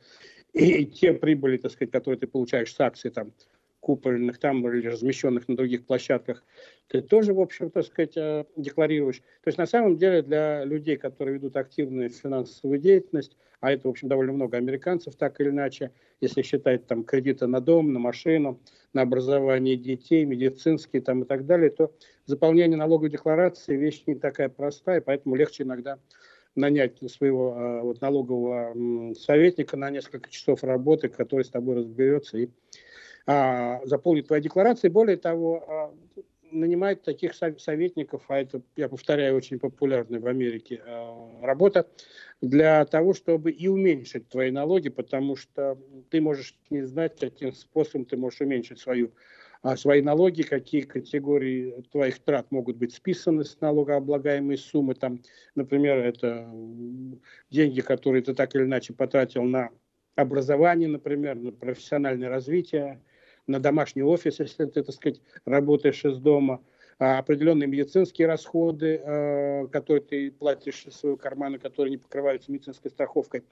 И 0.53 0.85
те 0.85 1.13
прибыли, 1.13 1.57
так 1.57 1.71
сказать, 1.71 1.91
которые 1.91 2.19
ты 2.19 2.27
получаешь 2.27 2.75
с 2.75 2.79
акций, 2.79 3.09
там, 3.09 3.33
купольных 3.85 4.39
там 4.39 4.67
или 4.67 4.87
размещенных 4.87 5.47
на 5.47 5.55
других 5.55 5.85
площадках, 5.85 6.43
ты 6.87 7.03
тоже, 7.03 7.35
в 7.35 7.39
общем, 7.39 7.69
так 7.69 7.85
сказать, 7.85 8.17
э, 8.17 8.45
декларируешь. 8.55 9.19
То 9.19 9.49
есть 9.49 9.59
на 9.59 9.67
самом 9.67 9.97
деле 9.97 10.23
для 10.23 10.65
людей, 10.65 10.97
которые 10.97 11.35
ведут 11.35 11.55
активную 11.55 12.09
финансовую 12.09 12.79
деятельность, 12.79 13.37
а 13.59 13.71
это, 13.71 13.87
в 13.87 13.91
общем, 13.91 14.07
довольно 14.07 14.33
много 14.33 14.57
американцев, 14.57 15.15
так 15.15 15.39
или 15.39 15.49
иначе, 15.49 15.91
если 16.19 16.41
считать 16.41 16.87
там 16.87 17.03
кредиты 17.03 17.45
на 17.45 17.61
дом, 17.61 17.93
на 17.93 17.99
машину, 17.99 18.59
на 18.93 19.03
образование 19.03 19.75
детей, 19.75 20.25
медицинские 20.25 21.03
там 21.03 21.21
и 21.21 21.25
так 21.27 21.45
далее, 21.45 21.69
то 21.69 21.91
заполнение 22.25 22.77
налоговой 22.77 23.11
декларации 23.11 23.77
вещь 23.77 24.01
не 24.07 24.15
такая 24.15 24.49
простая, 24.49 24.99
поэтому 24.99 25.35
легче 25.35 25.61
иногда 25.61 25.99
нанять 26.55 26.97
своего 27.11 27.55
э, 27.55 27.81
вот, 27.81 28.01
налогового 28.01 29.13
советника 29.13 29.77
на 29.77 29.91
несколько 29.91 30.31
часов 30.31 30.63
работы, 30.63 31.07
который 31.07 31.45
с 31.45 31.49
тобой 31.49 31.75
разберется 31.75 32.39
и 32.39 32.49
а, 33.27 33.81
заполнит 33.85 34.27
твои 34.27 34.41
декларации. 34.41 34.87
Более 34.87 35.17
того, 35.17 35.63
а, 35.67 35.93
нанимает 36.51 37.01
таких 37.03 37.33
советников, 37.33 38.23
а 38.27 38.39
это, 38.39 38.61
я 38.75 38.87
повторяю, 38.87 39.35
очень 39.35 39.59
популярная 39.59 40.19
в 40.19 40.27
Америке 40.27 40.81
а, 40.85 41.41
работа, 41.41 41.87
для 42.41 42.85
того, 42.85 43.13
чтобы 43.13 43.51
и 43.51 43.67
уменьшить 43.67 44.29
твои 44.29 44.51
налоги, 44.51 44.89
потому 44.89 45.35
что 45.35 45.77
ты 46.09 46.21
можешь 46.21 46.55
не 46.69 46.83
знать, 46.83 47.19
каким 47.19 47.51
способом 47.51 48.05
ты 48.05 48.15
можешь 48.15 48.41
уменьшить 48.41 48.79
свою 48.79 49.11
свои 49.77 50.03
налоги, 50.03 50.43
какие 50.43 50.81
категории 50.81 51.83
твоих 51.91 52.19
трат 52.19 52.51
могут 52.51 52.77
быть 52.77 52.93
списаны 52.93 53.43
с 53.43 53.59
налогооблагаемой 53.61 54.59
суммы. 54.59 54.93
Там, 54.93 55.21
например, 55.55 55.97
это 55.97 56.47
деньги, 57.49 57.81
которые 57.81 58.21
ты 58.21 58.35
так 58.35 58.53
или 58.53 58.61
иначе 58.61 58.93
потратил 58.93 59.41
на 59.41 59.71
образование, 60.15 60.87
например, 60.87 61.35
на 61.35 61.51
профессиональное 61.51 62.29
развитие, 62.29 63.01
на 63.47 63.59
домашний 63.59 64.03
офис, 64.03 64.39
если 64.39 64.65
ты, 64.65 64.83
так 64.83 64.95
сказать, 64.95 65.21
работаешь 65.45 66.03
из 66.05 66.17
дома, 66.17 66.61
а 66.97 67.19
определенные 67.19 67.67
медицинские 67.67 68.27
расходы, 68.27 69.01
э, 69.03 69.67
которые 69.67 70.01
ты 70.01 70.31
платишь 70.31 70.85
из 70.85 70.95
своего 70.95 71.17
кармана, 71.17 71.59
которые 71.59 71.91
не 71.91 71.97
покрываются 71.97 72.51
медицинской 72.51 72.89
страховкой, 72.89 73.43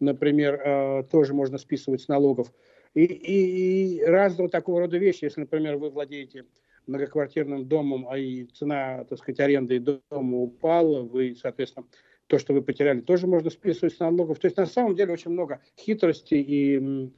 например, 0.00 0.54
э, 0.54 1.04
тоже 1.10 1.32
можно 1.32 1.58
списывать 1.58 2.02
с 2.02 2.08
налогов. 2.08 2.52
И, 2.94 3.04
и, 3.04 3.98
и 3.98 4.04
разного 4.04 4.50
такого 4.50 4.80
рода 4.80 4.98
вещи, 4.98 5.24
если, 5.24 5.40
например, 5.40 5.76
вы 5.76 5.90
владеете 5.90 6.44
многоквартирным 6.86 7.66
домом, 7.66 8.08
а 8.08 8.18
и 8.18 8.44
цена, 8.46 9.04
так 9.04 9.18
сказать, 9.18 9.40
аренды 9.40 9.78
дома 9.78 10.38
упала, 10.38 11.02
вы, 11.02 11.36
соответственно, 11.40 11.86
то, 12.26 12.38
что 12.38 12.52
вы 12.52 12.62
потеряли, 12.62 13.00
тоже 13.00 13.26
можно 13.26 13.50
списывать 13.50 13.94
с 13.94 14.00
налогов. 14.00 14.38
То 14.38 14.46
есть 14.46 14.56
на 14.56 14.66
самом 14.66 14.96
деле 14.96 15.12
очень 15.12 15.30
много 15.30 15.60
хитростей 15.78 16.42
и 16.42 17.10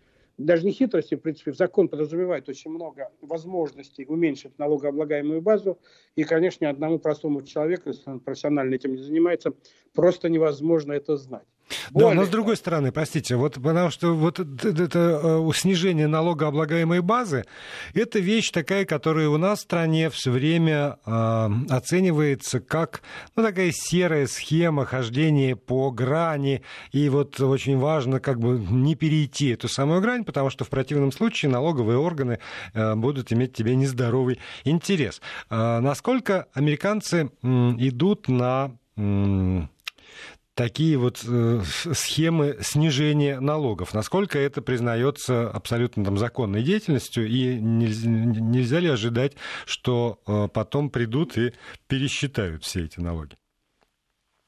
даже 0.45 0.65
не 0.65 0.73
хитрости, 0.73 1.15
в 1.15 1.21
принципе, 1.21 1.53
закон 1.53 1.89
подразумевает 1.89 2.49
очень 2.49 2.71
много 2.71 3.11
возможностей 3.21 4.07
уменьшить 4.07 4.59
налогооблагаемую 4.59 5.43
базу. 5.43 5.79
И, 6.17 6.25
конечно, 6.25 6.69
одному 6.69 6.99
простому 6.99 7.43
человеку, 7.43 7.91
если 7.91 8.11
он 8.11 8.21
профессионально 8.21 8.75
этим 8.75 8.95
не 8.95 9.03
занимается, 9.03 9.53
просто 9.93 10.29
невозможно 10.29 10.93
это 10.93 11.17
знать. 11.17 11.47
Более... 11.91 12.11
Да, 12.11 12.15
но 12.15 12.25
с 12.25 12.29
другой 12.29 12.57
стороны, 12.57 12.93
простите, 12.93 13.37
вот 13.37 13.55
потому 13.55 13.91
что 13.91 14.15
вот 14.15 14.41
это 14.41 15.21
э, 15.23 15.51
снижение 15.55 16.07
налогооблагаемой 16.07 17.01
базы, 17.01 17.45
это 17.95 18.19
вещь 18.19 18.51
такая, 18.51 18.85
которая 18.85 19.29
у 19.29 19.37
нас 19.37 19.61
в 19.61 19.63
стране 19.63 20.11
все 20.11 20.31
время 20.31 20.99
э, 21.05 21.49
оценивается 21.71 22.61
как 22.61 23.03
ну, 23.37 23.43
такая 23.43 23.73
серая 23.73 24.27
схема 24.27 24.85
хождения 24.85 25.57
по 25.57 25.91
грани, 25.91 26.63
и 26.93 27.09
вот 27.09 27.41
очень 27.41 27.79
важно 27.79 28.21
как 28.21 28.39
бы 28.39 28.59
не 28.59 28.95
перейти 28.95 29.51
эту 29.51 29.69
самую 29.69 30.01
грань, 30.01 30.25
потому 30.25 30.51
что 30.51 30.65
в 30.65 30.69
противном 30.69 31.13
случае 31.13 31.51
налоговые 31.51 31.99
органы 31.99 32.39
э, 32.75 32.95
будут 32.95 33.33
иметь 33.33 33.53
тебе 33.53 33.77
нездоровый 33.77 34.39
интерес. 34.65 35.21
Э, 35.51 35.81
насколько 35.81 36.47
американцы 36.55 37.31
э, 37.43 37.47
идут 37.79 38.29
на 38.29 38.77
такие 40.61 40.99
вот 40.99 41.25
э, 41.27 41.61
схемы 41.95 42.59
снижения 42.61 43.41
налогов. 43.41 43.95
Насколько 43.95 44.39
это 44.39 44.61
признается 44.61 45.49
абсолютно 45.49 46.05
там, 46.05 46.19
законной 46.19 46.63
деятельностью, 46.63 47.27
и 47.27 47.59
нельзя, 47.59 48.11
нельзя 48.11 48.79
ли 48.81 48.89
ожидать, 48.91 49.33
что 49.65 50.19
э, 50.27 50.49
потом 50.53 50.91
придут 50.91 51.39
и 51.39 51.55
пересчитают 51.89 52.63
все 52.65 52.85
эти 52.85 53.01
налоги? 53.01 53.37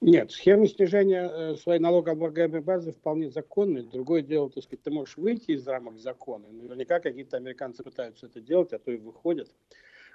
Нет, 0.02 0.32
схемы 0.32 0.68
снижения 0.68 1.30
э, 1.32 1.56
своей 1.56 1.80
налогооблагаемой 1.80 2.60
базы 2.60 2.92
вполне 2.92 3.30
законные. 3.30 3.82
Другое 3.82 4.20
дело, 4.20 4.50
так 4.50 4.64
сказать, 4.64 4.82
ты 4.82 4.90
можешь 4.90 5.16
выйти 5.16 5.52
из 5.52 5.66
рамок 5.66 5.98
закона. 5.98 6.44
Наверняка 6.50 7.00
какие-то 7.00 7.38
американцы 7.38 7.82
пытаются 7.82 8.26
это 8.26 8.42
делать, 8.42 8.74
а 8.74 8.78
то 8.78 8.90
и 8.90 8.98
выходят. 8.98 9.48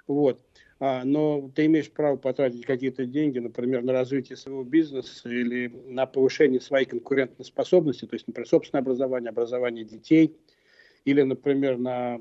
Вот. 0.08 0.40
А, 0.80 1.04
но 1.04 1.50
ты 1.54 1.66
имеешь 1.66 1.90
право 1.90 2.16
потратить 2.16 2.64
какие-то 2.64 3.04
деньги, 3.04 3.38
например, 3.38 3.82
на 3.82 3.92
развитие 3.92 4.36
своего 4.36 4.64
бизнеса 4.64 5.28
или 5.28 5.68
на 5.86 6.06
повышение 6.06 6.60
своей 6.60 6.86
конкурентной 6.86 7.44
способности, 7.44 8.06
то 8.06 8.14
есть, 8.14 8.26
например, 8.26 8.48
собственное 8.48 8.82
образование, 8.82 9.30
образование 9.30 9.84
детей, 9.84 10.36
или, 11.04 11.22
например, 11.22 11.78
на 11.78 12.20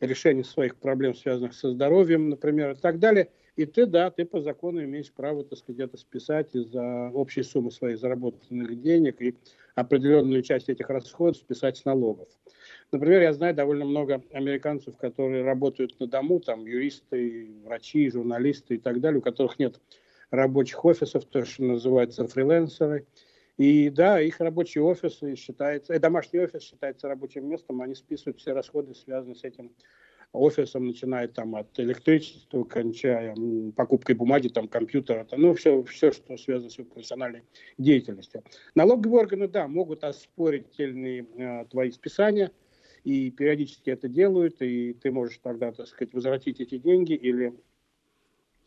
решение 0.00 0.44
своих 0.44 0.76
проблем, 0.76 1.14
связанных 1.14 1.54
со 1.54 1.70
здоровьем, 1.70 2.28
например, 2.28 2.72
и 2.72 2.74
так 2.74 2.98
далее. 2.98 3.30
И 3.56 3.66
ты, 3.66 3.86
да, 3.86 4.10
ты 4.10 4.24
по 4.24 4.40
закону 4.40 4.82
имеешь 4.84 5.12
право, 5.12 5.44
так 5.44 5.58
сказать, 5.58 5.80
это 5.80 5.96
списать 5.96 6.54
из-за 6.54 7.10
общей 7.12 7.42
суммы 7.42 7.70
своих 7.70 7.98
заработанных 7.98 8.80
денег 8.80 9.20
и 9.20 9.36
определенную 9.74 10.42
часть 10.42 10.68
этих 10.68 10.88
расходов 10.88 11.36
списать 11.36 11.76
с 11.76 11.84
налогов. 11.84 12.28
Например, 12.92 13.22
я 13.22 13.32
знаю 13.32 13.54
довольно 13.54 13.84
много 13.84 14.22
американцев, 14.32 14.96
которые 14.96 15.44
работают 15.44 15.98
на 16.00 16.06
дому, 16.06 16.40
там 16.40 16.66
юристы, 16.66 17.50
врачи, 17.64 18.10
журналисты 18.10 18.74
и 18.74 18.78
так 18.78 19.00
далее, 19.00 19.20
у 19.20 19.22
которых 19.22 19.58
нет 19.58 19.80
рабочих 20.30 20.84
офисов, 20.84 21.24
то, 21.24 21.44
что 21.44 21.62
называется 21.64 22.26
фрилансеры. 22.26 23.06
И 23.58 23.90
да, 23.90 24.20
их 24.20 24.40
рабочий 24.40 24.80
офис 24.80 25.20
считается, 25.36 25.92
э, 25.92 25.98
домашний 25.98 26.40
офис 26.40 26.62
считается 26.62 27.08
рабочим 27.08 27.46
местом, 27.46 27.82
они 27.82 27.94
списывают 27.94 28.38
все 28.38 28.54
расходы, 28.54 28.94
связанные 28.94 29.34
с 29.36 29.44
этим 29.44 29.70
офисом, 30.32 30.86
начиная 30.86 31.28
там 31.28 31.56
от 31.56 31.78
электричества, 31.78 32.64
кончая 32.64 33.36
покупкой 33.76 34.14
бумаги, 34.14 34.48
там, 34.48 34.68
компьютера, 34.68 35.24
там, 35.24 35.42
ну, 35.42 35.54
все, 35.54 35.82
все, 35.84 36.12
что 36.12 36.36
связано 36.36 36.70
с 36.70 36.76
профессиональной 36.76 37.42
деятельностью. 37.78 38.42
Налоговые 38.74 39.22
органы, 39.22 39.48
да, 39.48 39.68
могут 39.68 40.04
оспорить 40.04 40.70
тельные 40.70 41.26
э, 41.36 41.66
твои 41.66 41.90
списания, 41.90 42.52
и 43.04 43.30
периодически 43.30 43.90
это 43.90 44.08
делают, 44.08 44.60
и 44.62 44.94
ты 44.94 45.10
можешь 45.10 45.38
тогда, 45.42 45.72
так 45.72 45.88
сказать, 45.88 46.12
возвратить 46.14 46.60
эти 46.60 46.78
деньги 46.78 47.12
или 47.12 47.54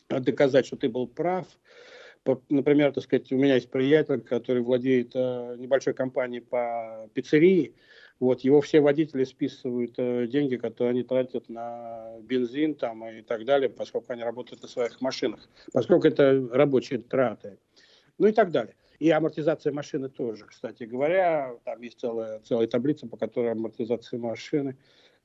доказать, 0.10 0.65
что 0.65 0.76
ты 0.76 0.89
был 0.89 1.08
прав. 1.08 1.48
Например, 2.50 2.93
так 2.93 3.04
сказать, 3.04 3.32
у 3.32 3.38
меня 3.38 3.56
есть 3.56 3.69
приятель, 3.69 4.22
который 4.22 4.62
владеет 4.62 5.12
э, 5.13 5.56
небольшой 5.58 5.93
компанией 5.93 6.41
по 6.41 7.10
пиццерии, 7.13 7.76
вот, 8.19 8.41
его 8.41 8.62
все 8.62 8.80
водители 8.80 9.26
списывают 9.26 9.96
э, 9.98 10.28
деньги, 10.28 10.56
которые 10.56 10.91
они 10.91 11.04
тратят 11.04 11.50
на 11.50 12.15
бензин 12.22 12.76
там, 12.76 13.06
и 13.06 13.22
так 13.22 13.43
далее, 13.43 13.69
поскольку 13.69 14.13
они 14.13 14.24
работают 14.24 14.62
на 14.62 14.69
своих 14.69 15.02
машинах, 15.02 15.41
поскольку 15.74 16.08
это 16.08 16.48
рабочие 16.52 17.00
траты, 17.00 17.58
ну 18.17 18.28
и 18.28 18.32
так 18.32 18.52
далее. 18.52 18.76
И 19.04 19.10
амортизация 19.10 19.74
машины 19.74 20.08
тоже, 20.08 20.46
кстати 20.46 20.86
говоря. 20.86 21.58
Там 21.66 21.82
есть 21.82 22.00
целая, 22.00 22.39
целая 22.39 22.68
таблица, 22.68 23.06
по 23.06 23.18
которой 23.18 23.52
амортизация 23.52 24.18
машины 24.18 24.78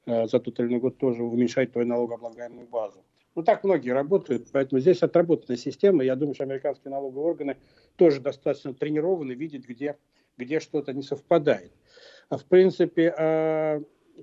э, 0.04 0.26
за 0.26 0.40
тот 0.40 0.58
или 0.58 0.66
иной 0.66 0.80
год 0.80 0.98
тоже 0.98 1.22
уменьшает 1.22 1.70
твою 1.70 1.86
налогооблагаемую 1.86 2.66
базу. 2.66 3.04
Ну, 3.36 3.44
так 3.44 3.62
многие 3.62 3.90
работают, 3.90 4.48
поэтому 4.50 4.80
здесь 4.80 5.04
отработанная 5.04 5.56
система. 5.56 6.02
Я 6.02 6.16
думаю, 6.16 6.34
что 6.34 6.42
американские 6.42 6.90
налоговые 6.90 7.24
органы 7.24 7.56
тоже 7.94 8.20
достаточно 8.20 8.74
тренированы 8.74 9.30
видеть, 9.34 9.68
где, 9.68 9.96
где 10.36 10.58
что-то 10.58 10.92
не 10.92 11.02
совпадает. 11.02 11.70
А 12.30 12.36
в 12.36 12.46
принципе, 12.46 13.14
э, 13.16 13.80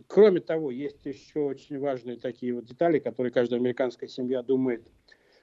кроме 0.07 0.41
того, 0.41 0.69
есть 0.69 1.05
еще 1.05 1.39
очень 1.39 1.79
важные 1.79 2.17
такие 2.17 2.53
вот 2.53 2.65
детали, 2.65 2.99
которые 2.99 3.31
каждая 3.31 3.61
американская 3.61 4.09
семья 4.09 4.43
думает, 4.43 4.85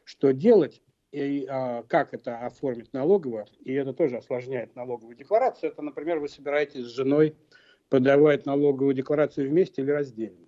что 0.05 0.35
делать 0.35 0.83
и 1.12 1.46
а, 1.48 1.83
как 1.85 2.14
это 2.14 2.38
оформить 2.38 2.92
налогово, 2.92 3.46
и 3.62 3.72
это 3.75 3.92
тоже 3.92 4.16
осложняет 4.16 4.75
налоговую 4.75 5.14
декларацию. 5.14 5.70
Это, 5.70 5.83
например, 5.83 6.18
вы 6.18 6.29
собираетесь 6.29 6.87
с 6.87 6.94
женой 6.94 7.37
подавать 7.90 8.46
налоговую 8.46 8.94
декларацию 8.94 9.48
вместе 9.48 9.83
или 9.83 9.90
раздельно. 9.90 10.46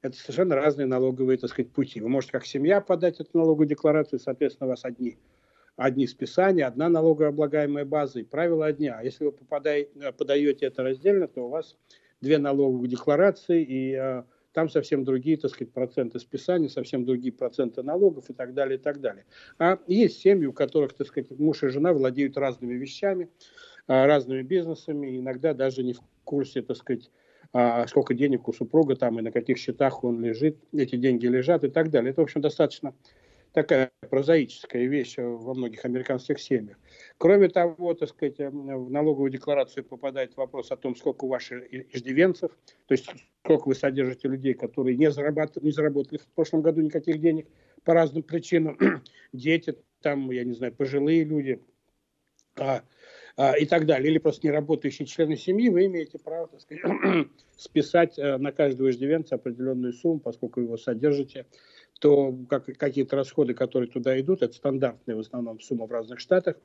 Это 0.00 0.16
совершенно 0.16 0.56
разные 0.56 0.86
налоговые, 0.86 1.36
так 1.36 1.50
сказать, 1.50 1.70
пути. 1.70 2.00
Вы 2.00 2.08
можете 2.08 2.32
как 2.32 2.46
семья 2.46 2.80
подать 2.80 3.20
эту 3.20 3.36
налоговую 3.36 3.68
декларацию, 3.68 4.18
соответственно, 4.18 4.68
у 4.68 4.70
вас 4.70 4.86
одни, 4.86 5.18
одни 5.76 6.06
списания, 6.06 6.66
одна 6.66 6.88
налогооблагаемая 6.88 7.84
база 7.84 8.20
и 8.20 8.24
правила 8.24 8.64
одни. 8.64 8.88
А 8.88 9.02
если 9.02 9.26
вы 9.26 9.32
попадаете, 9.32 10.12
подаете 10.12 10.66
это 10.66 10.82
раздельно, 10.82 11.28
то 11.28 11.42
у 11.42 11.50
вас 11.50 11.76
две 12.22 12.38
налоговые 12.38 12.88
декларации 12.88 13.62
и 13.62 13.94
а, 13.94 14.24
там 14.52 14.68
совсем 14.68 15.04
другие, 15.04 15.36
так 15.36 15.50
сказать, 15.50 15.72
проценты 15.72 16.18
списания, 16.18 16.68
совсем 16.68 17.04
другие 17.04 17.32
проценты 17.32 17.82
налогов 17.82 18.28
и 18.30 18.32
так 18.32 18.54
далее, 18.54 18.78
и 18.78 18.80
так 18.80 19.00
далее. 19.00 19.24
А 19.58 19.78
есть 19.86 20.20
семьи, 20.20 20.46
у 20.46 20.52
которых, 20.52 20.94
так 20.94 21.06
сказать, 21.06 21.30
муж 21.38 21.62
и 21.62 21.68
жена 21.68 21.92
владеют 21.92 22.36
разными 22.36 22.74
вещами, 22.74 23.28
а, 23.86 24.06
разными 24.06 24.42
бизнесами, 24.42 25.18
иногда 25.18 25.54
даже 25.54 25.82
не 25.82 25.92
в 25.92 26.00
курсе, 26.24 26.62
так 26.62 26.76
сказать, 26.76 27.10
а, 27.52 27.86
сколько 27.86 28.14
денег 28.14 28.48
у 28.48 28.52
супруга 28.52 28.96
там 28.96 29.18
и 29.18 29.22
на 29.22 29.32
каких 29.32 29.58
счетах 29.58 30.04
он 30.04 30.22
лежит, 30.22 30.58
эти 30.72 30.96
деньги 30.96 31.26
лежат 31.26 31.64
и 31.64 31.68
так 31.68 31.90
далее. 31.90 32.10
Это, 32.10 32.20
в 32.20 32.24
общем, 32.24 32.40
достаточно 32.40 32.94
такая 33.52 33.90
прозаическая 34.08 34.86
вещь 34.86 35.14
во 35.16 35.54
многих 35.54 35.84
американских 35.84 36.40
семьях. 36.40 36.78
Кроме 37.18 37.48
того, 37.48 37.94
так 37.94 38.08
сказать, 38.08 38.38
в 38.38 38.90
налоговую 38.90 39.30
декларацию 39.30 39.84
попадает 39.84 40.36
вопрос 40.36 40.70
о 40.70 40.76
том, 40.76 40.94
сколько 40.94 41.24
у 41.24 41.28
ваших 41.28 41.64
иждивенцев, 41.72 42.52
то 42.86 42.92
есть 42.92 43.10
сколько 43.44 43.68
вы 43.68 43.74
содержите 43.74 44.28
людей, 44.28 44.54
которые 44.54 44.96
не, 44.96 45.10
зарабатывали, 45.10 45.66
не 45.66 45.72
заработали 45.72 46.18
в 46.18 46.26
прошлом 46.34 46.62
году 46.62 46.80
никаких 46.80 47.20
денег 47.20 47.48
по 47.84 47.94
разным 47.94 48.22
причинам, 48.22 48.78
дети, 49.32 49.76
там, 50.00 50.30
я 50.30 50.44
не 50.44 50.52
знаю, 50.52 50.72
пожилые 50.74 51.24
люди 51.24 51.60
а, 52.56 52.82
а, 53.36 53.56
и 53.56 53.64
так 53.64 53.86
далее, 53.86 54.10
или 54.10 54.18
просто 54.18 54.46
не 54.46 54.50
работающие 54.50 55.06
члены 55.06 55.36
семьи, 55.36 55.68
вы 55.68 55.86
имеете 55.86 56.18
право, 56.18 56.48
так 56.48 56.60
сказать, 56.60 56.82
списать 57.56 58.18
э, 58.18 58.36
на 58.36 58.52
каждого 58.52 58.90
иждивенца 58.90 59.36
определенную 59.36 59.92
сумму, 59.92 60.20
поскольку 60.20 60.60
его 60.60 60.76
содержите 60.76 61.46
то 62.00 62.34
как, 62.48 62.64
какие-то 62.78 63.14
расходы, 63.14 63.54
которые 63.54 63.88
туда 63.88 64.18
идут, 64.20 64.42
это 64.42 64.54
стандартная 64.54 65.16
в 65.16 65.20
основном 65.20 65.60
сумма 65.60 65.86
в 65.86 65.92
разных 65.92 66.18
штатах, 66.18 66.56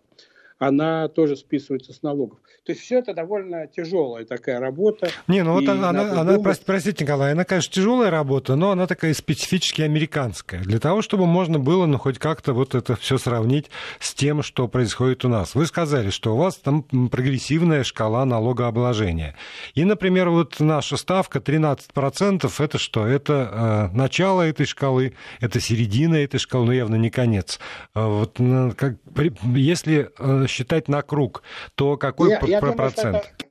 она 0.58 1.08
тоже 1.10 1.36
списывается 1.36 1.94
с 1.94 2.02
налогов. 2.02 2.40
То 2.66 2.72
есть 2.72 2.82
все 2.82 3.00
это 3.00 3.14
довольно 3.14 3.68
тяжелая 3.68 4.26
такая 4.26 4.60
работа. 4.60 5.10
Не, 5.28 5.44
ну 5.44 5.54
вот 5.54 5.68
она, 5.68 5.90
она, 5.90 6.22
она 6.22 6.40
простите, 6.66 7.04
Николай, 7.04 7.34
она, 7.34 7.44
конечно, 7.44 7.72
тяжелая 7.72 8.10
работа, 8.10 8.56
но 8.56 8.72
она 8.72 8.88
такая 8.88 9.14
специфически 9.14 9.82
американская. 9.82 10.62
Для 10.62 10.80
того, 10.80 11.02
чтобы 11.02 11.26
можно 11.26 11.60
было, 11.60 11.86
ну, 11.86 11.98
хоть 11.98 12.18
как-то 12.18 12.54
вот 12.54 12.74
это 12.74 12.96
все 12.96 13.18
сравнить 13.18 13.70
с 14.00 14.14
тем, 14.14 14.42
что 14.42 14.68
происходит 14.68 15.26
у 15.26 15.30
нас. 15.30 15.56
Вы 15.56 15.66
сказали, 15.68 16.10
что 16.10 16.34
у 16.34 16.38
вас 16.38 16.56
там 16.56 16.84
прогрессивная 16.84 17.84
шкала 17.84 18.26
налогообложения. 18.26 19.36
И, 19.74 19.84
например, 19.84 20.30
вот 20.30 20.60
наша 20.60 20.98
ставка 20.98 21.40
13%, 21.40 22.52
это 22.60 22.78
что? 22.78 23.06
Это 23.06 23.90
э, 23.92 23.96
начало 23.96 24.42
этой 24.42 24.66
шкалы, 24.66 25.14
это 25.40 25.60
середина 25.60 26.16
этой 26.16 26.40
шкалы, 26.40 26.66
но 26.66 26.74
явно 26.74 26.96
не 26.96 27.10
конец. 27.10 27.60
А 27.94 28.08
вот 28.08 28.40
как, 28.76 28.96
если 29.54 30.10
э, 30.18 30.45
считать 30.48 30.88
на 30.88 31.02
круг, 31.02 31.44
то 31.76 31.98
какой 31.98 32.32
я, 32.32 32.40
я 32.46 32.60
процент? 32.60 33.04
Думаю, 33.04 33.24
это, 33.24 33.46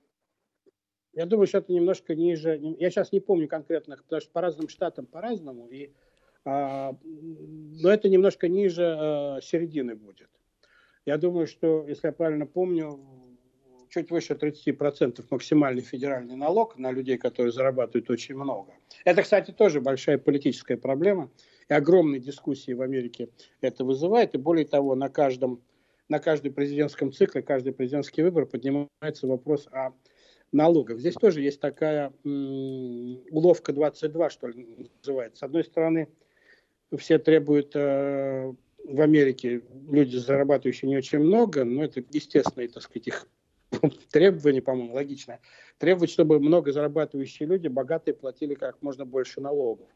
я 1.14 1.26
думаю, 1.26 1.46
что 1.46 1.59
это 1.59 1.72
немножко 1.72 2.14
ниже. 2.14 2.59
Я 2.78 2.90
сейчас 2.90 3.12
не 3.12 3.20
помню 3.20 3.48
конкретных, 3.48 4.02
потому 4.02 4.20
что 4.20 4.30
по 4.30 4.40
разным 4.40 4.68
штатам 4.68 5.07
по-разному. 5.07 5.68
И, 5.68 5.92
а, 6.44 6.96
но 7.02 7.88
это 7.88 8.09
немножко 8.09 8.48
ниже 8.48 8.96
а, 8.98 9.40
середины 9.40 9.94
будет. 9.94 10.28
Я 11.07 11.18
думаю, 11.18 11.46
что, 11.46 11.87
если 11.87 12.09
я 12.09 12.12
правильно 12.12 12.46
помню, 12.46 12.98
чуть 13.90 14.11
выше 14.11 14.35
30% 14.35 15.24
максимальный 15.30 15.83
федеральный 15.83 16.35
налог 16.35 16.76
на 16.78 16.90
людей, 16.90 17.16
которые 17.16 17.52
зарабатывают 17.52 18.11
очень 18.11 18.35
много. 18.35 18.72
Это, 19.04 19.22
кстати, 19.22 19.52
тоже 19.52 19.80
большая 19.80 20.18
политическая 20.18 20.76
проблема. 20.76 21.30
И 21.68 21.74
огромные 21.74 22.20
дискуссии 22.20 22.72
в 22.72 22.83
Америке 22.83 23.28
это 23.61 23.85
вызывает. 23.85 24.35
И 24.35 24.38
более 24.38 24.66
того, 24.66 24.96
на 24.96 25.09
каждом 25.09 25.62
на 26.09 26.19
каждом 26.19 26.53
президентском 26.53 27.12
цикле, 27.12 27.43
каждый 27.43 27.73
президентский 27.73 28.23
выбор 28.23 28.47
поднимается 28.47 29.27
вопрос 29.27 29.67
о 29.73 29.93
налогах. 30.53 30.99
Здесь 30.99 31.14
тоже 31.14 31.40
есть 31.40 31.61
такая 31.61 32.12
м, 32.25 33.23
уловка 33.31 33.73
22, 33.73 34.31
что 34.31 34.49
ли, 34.49 34.90
называется. 34.99 35.40
С 35.40 35.43
одной 35.43 35.64
стороны, 35.64 36.09
все 36.97 37.19
требуют 37.19 37.73
э, 37.75 38.53
в 38.85 39.01
Америке, 39.01 39.62
люди, 39.90 40.17
зарабатывающие 40.17 40.88
не 40.88 40.97
очень 40.97 41.19
много, 41.19 41.64
но 41.64 41.85
это 41.85 42.05
естественные, 42.11 42.69
так 42.69 42.83
сказать, 42.83 43.09
их 43.09 43.29
требования, 44.11 44.62
по-моему, 44.62 44.95
логичное. 44.95 45.40
Требовать, 45.79 46.11
чтобы 46.11 46.38
много 46.38 46.73
зарабатывающие 46.73 47.49
люди, 47.49 47.69
богатые, 47.69 48.14
платили 48.14 48.55
как 48.55 48.81
можно 48.83 49.05
больше 49.05 49.40
налогов. 49.40 49.88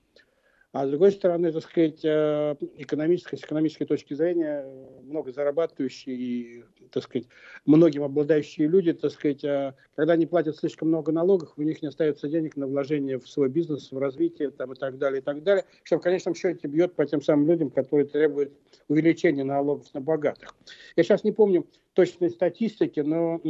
А 0.73 0.87
с 0.87 0.91
другой 0.91 1.13
стороны, 1.13 1.51
так 1.51 1.63
сказать, 1.63 2.05
э, 2.05 2.55
экономической, 2.77 3.37
с 3.39 3.41
экономической 3.41 3.87
точки 3.87 4.13
зрения, 4.13 4.67
много 5.03 5.33
зарабатывающие 5.33 6.15
и, 6.15 6.65
так 6.91 7.05
сказать, 7.05 7.27
многим 7.65 8.03
обладающие 8.03 8.69
люди, 8.69 8.93
так 8.93 9.11
сказать, 9.13 9.43
э, 9.45 9.75
когда 9.97 10.13
они 10.13 10.27
платят 10.27 10.59
слишком 10.59 10.89
много 10.89 11.11
налогов, 11.11 11.55
у 11.57 11.63
них 11.63 11.81
не 11.81 11.89
остается 11.89 12.29
денег 12.29 12.55
на 12.57 12.67
вложение 12.67 13.19
в 13.19 13.27
свой 13.27 13.49
бизнес, 13.49 13.91
в 13.91 13.99
развитие 13.99 14.51
там, 14.51 14.73
и 14.75 14.77
так 14.77 14.99
далее, 14.99 15.23
и 15.23 15.25
так 15.25 15.43
далее, 15.43 15.65
что 15.85 15.97
в 15.97 16.03
конечном 16.03 16.35
счете 16.35 16.69
бьет 16.69 16.95
по 16.95 17.07
тем 17.07 17.23
самым 17.23 17.47
людям, 17.47 17.71
которые 17.71 18.07
требуют 18.07 18.53
увеличения 18.89 19.45
налогов 19.45 19.87
на 19.95 20.03
богатых. 20.03 20.55
Я 20.97 21.03
сейчас 21.03 21.25
не 21.25 21.33
помню 21.33 21.67
точной 21.95 22.29
статистики, 22.29 23.01
но 23.01 23.41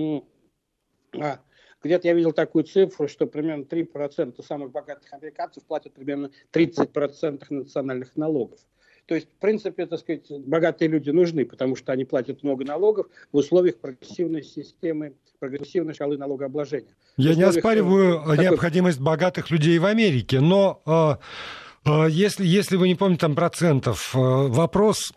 а, 1.20 1.40
где-то 1.83 2.09
я 2.09 2.14
видел 2.14 2.33
такую 2.33 2.64
цифру, 2.64 3.09
что 3.09 3.27
примерно 3.27 3.62
3% 3.62 4.43
самых 4.45 4.71
богатых 4.73 5.12
американцев 5.12 5.64
платят 5.64 5.95
примерно 5.95 6.31
30% 6.53 7.45
национальных 7.51 8.17
налогов. 8.17 8.61
То 9.07 9.14
есть, 9.14 9.29
в 9.29 9.41
принципе, 9.41 9.87
так 9.87 10.01
сказать, 10.01 10.31
богатые 10.45 10.88
люди 10.88 11.09
нужны, 11.09 11.47
потому 11.47 11.77
что 11.77 11.93
они 11.93 12.05
платят 12.05 12.43
много 12.43 12.67
налогов 12.67 13.07
в 13.33 13.38
условиях 13.38 13.79
прогрессивной 13.79 14.43
системы, 14.43 15.14
прогрессивной 15.38 15.95
шкалы 15.95 16.19
налогообложения. 16.19 16.95
Я 17.17 17.35
не 17.35 17.43
оспариваю 17.43 18.19
такой... 18.21 18.38
необходимость 18.38 19.01
богатых 19.01 19.51
людей 19.51 19.79
в 19.79 19.87
Америке, 19.87 20.41
но 20.41 20.83
а, 20.85 21.21
если, 21.85 22.45
если 22.45 22.77
вы 22.77 22.88
не 22.88 22.95
помните 22.95 23.21
там 23.21 23.35
процентов, 23.35 24.14
э, 24.14 24.19
вопрос, 24.19 25.12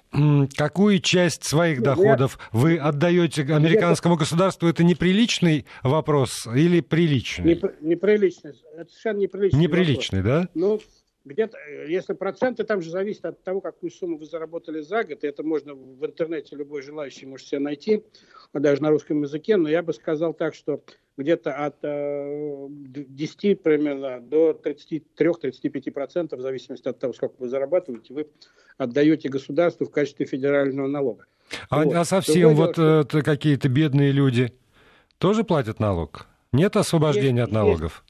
какую 0.55 0.99
часть 0.99 1.43
своих 1.43 1.81
доходов 1.81 2.37
вы 2.51 2.77
отдаете 2.77 3.41
американскому 3.43 4.15
государству, 4.15 4.67
это 4.67 4.83
неприличный 4.83 5.65
вопрос 5.83 6.47
или 6.47 6.81
приличный? 6.81 7.55
Непр... 7.55 7.75
Неприличный. 7.81 8.51
Это 8.75 8.89
совершенно 8.89 9.19
неприличный 9.19 9.59
Неприличный, 9.59 10.21
вопрос. 10.21 10.43
да? 10.43 10.49
Ну, 10.53 10.81
где-то, 11.23 11.57
э, 11.57 11.91
если 11.91 12.13
проценты, 12.13 12.63
там 12.63 12.81
же 12.81 12.89
зависит 12.89 13.25
от 13.25 13.43
того, 13.43 13.61
какую 13.61 13.91
сумму 13.91 14.17
вы 14.17 14.25
заработали 14.25 14.81
за 14.81 15.03
год, 15.03 15.23
и 15.23 15.27
это 15.27 15.43
можно 15.43 15.73
в 15.73 16.05
интернете 16.05 16.55
любой 16.55 16.81
желающий 16.81 17.25
может 17.25 17.47
себе 17.47 17.59
найти, 17.59 18.03
даже 18.53 18.81
на 18.81 18.89
русском 18.89 19.21
языке, 19.21 19.57
но 19.57 19.69
я 19.69 19.83
бы 19.83 19.93
сказал 19.93 20.33
так, 20.33 20.55
что 20.55 20.83
где-то 21.21 21.53
от 21.53 21.77
э, 21.83 22.67
10 22.69 23.61
примерно 23.61 24.19
до 24.19 24.51
33-35%, 24.51 26.35
в 26.35 26.41
зависимости 26.41 26.87
от 26.87 26.99
того, 26.99 27.13
сколько 27.13 27.35
вы 27.39 27.47
зарабатываете, 27.47 28.13
вы 28.13 28.27
отдаете 28.77 29.29
государству 29.29 29.85
в 29.85 29.91
качестве 29.91 30.25
федерального 30.25 30.87
налога. 30.87 31.25
А, 31.69 31.83
вот. 31.83 31.93
а 31.93 32.05
совсем 32.05 32.55
вот 32.55 32.73
что... 32.73 33.07
э, 33.11 33.21
какие-то 33.21 33.69
бедные 33.69 34.11
люди 34.11 34.53
тоже 35.17 35.43
платят 35.43 35.79
налог? 35.79 36.27
Нет 36.51 36.75
освобождения 36.75 37.41
есть, 37.41 37.49
от 37.49 37.51
налогов? 37.51 38.03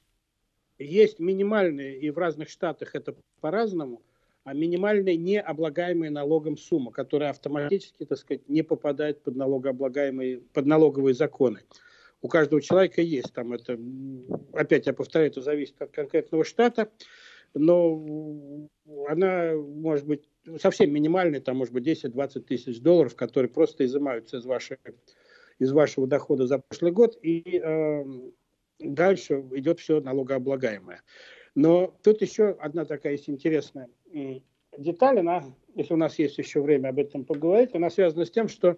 Есть, 0.77 0.91
есть 0.91 1.19
минимальные, 1.19 1.99
и 1.99 2.09
в 2.09 2.17
разных 2.17 2.49
штатах 2.49 2.95
это 2.95 3.15
по-разному, 3.39 4.01
а 4.43 4.53
минимальная 4.53 5.15
необлагаемая 5.15 6.09
налогом 6.09 6.57
сумма, 6.57 6.91
которая 6.91 7.29
автоматически, 7.29 8.05
так 8.05 8.17
сказать, 8.17 8.47
не 8.49 8.63
попадает 8.63 9.21
под 9.21 9.35
налогооблагаемые, 9.35 10.41
под 10.53 10.65
налоговые 10.65 11.13
законы 11.13 11.59
у 12.21 12.27
каждого 12.27 12.61
человека 12.61 13.01
есть. 13.01 13.33
Там 13.33 13.53
это, 13.53 13.79
опять 14.53 14.87
я 14.87 14.93
повторяю, 14.93 15.31
это 15.31 15.41
зависит 15.41 15.81
от 15.81 15.91
конкретного 15.91 16.43
штата, 16.43 16.89
но 17.53 18.67
она 19.07 19.53
может 19.53 20.05
быть 20.05 20.29
совсем 20.59 20.91
минимальной, 20.93 21.39
там 21.39 21.57
может 21.57 21.73
быть 21.73 21.87
10-20 21.87 22.41
тысяч 22.41 22.79
долларов, 22.79 23.15
которые 23.15 23.49
просто 23.49 23.85
изымаются 23.85 24.37
из, 24.37 24.45
вашей, 24.45 24.77
из 25.59 25.71
вашего 25.71 26.07
дохода 26.07 26.47
за 26.47 26.59
прошлый 26.59 26.91
год, 26.91 27.17
и 27.21 27.61
э, 27.63 28.03
дальше 28.79 29.43
идет 29.51 29.79
все 29.79 29.99
налогооблагаемое. 30.01 31.01
Но 31.55 31.93
тут 32.03 32.21
еще 32.21 32.51
одна 32.59 32.85
такая 32.85 33.13
есть 33.13 33.29
интересная 33.29 33.89
деталь, 34.77 35.19
она, 35.19 35.43
если 35.75 35.93
у 35.93 35.97
нас 35.97 36.17
есть 36.19 36.37
еще 36.37 36.61
время 36.61 36.89
об 36.89 36.99
этом 36.99 37.25
поговорить, 37.25 37.75
она 37.75 37.89
связана 37.89 38.25
с 38.25 38.31
тем, 38.31 38.47
что 38.47 38.77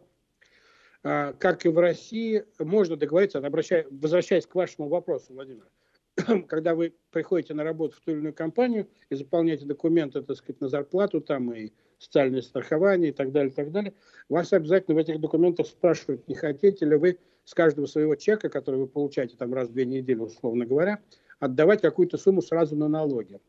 как 1.04 1.66
и 1.66 1.70
в 1.70 1.78
России, 1.78 2.46
можно 2.60 2.96
договориться, 2.96 3.42
возвращаясь 3.42 4.48
к 4.48 4.56
вашему 4.56 4.88
вопросу, 4.88 5.34
Владимир, 5.34 5.68
когда 6.48 6.76
вы 6.76 6.94
приходите 7.12 7.54
на 7.54 7.64
работу 7.64 7.98
в 7.98 8.00
ту 8.00 8.12
или 8.12 8.20
иную 8.20 8.34
компанию 8.34 8.88
и 9.10 9.16
заполняете 9.16 9.66
документы, 9.66 10.22
так 10.22 10.38
сказать, 10.38 10.62
на 10.62 10.70
зарплату 10.70 11.22
там 11.22 11.54
и 11.54 11.72
социальное 11.98 12.42
страхование 12.42 13.10
и 13.10 13.14
так 13.14 13.32
далее, 13.32 13.52
и 13.52 13.54
так 13.54 13.72
далее, 13.72 13.94
вас 14.30 14.54
обязательно 14.54 14.96
в 14.96 15.00
этих 15.00 15.20
документах 15.20 15.68
спрашивают, 15.68 16.28
не 16.28 16.36
хотите 16.36 16.86
ли 16.86 16.96
вы 16.96 17.20
с 17.46 17.54
каждого 17.54 17.86
своего 17.86 18.16
чека, 18.16 18.50
который 18.50 18.80
вы 18.80 18.88
получаете 18.88 19.36
там 19.38 19.54
раз 19.54 19.70
в 19.70 19.74
две 19.74 19.86
недели, 19.86 20.20
условно 20.20 20.66
говоря, 20.66 21.00
отдавать 21.40 21.82
какую-то 21.82 22.18
сумму 22.18 22.42
сразу 22.42 22.76
на 22.76 22.88
налоги. 22.88 23.40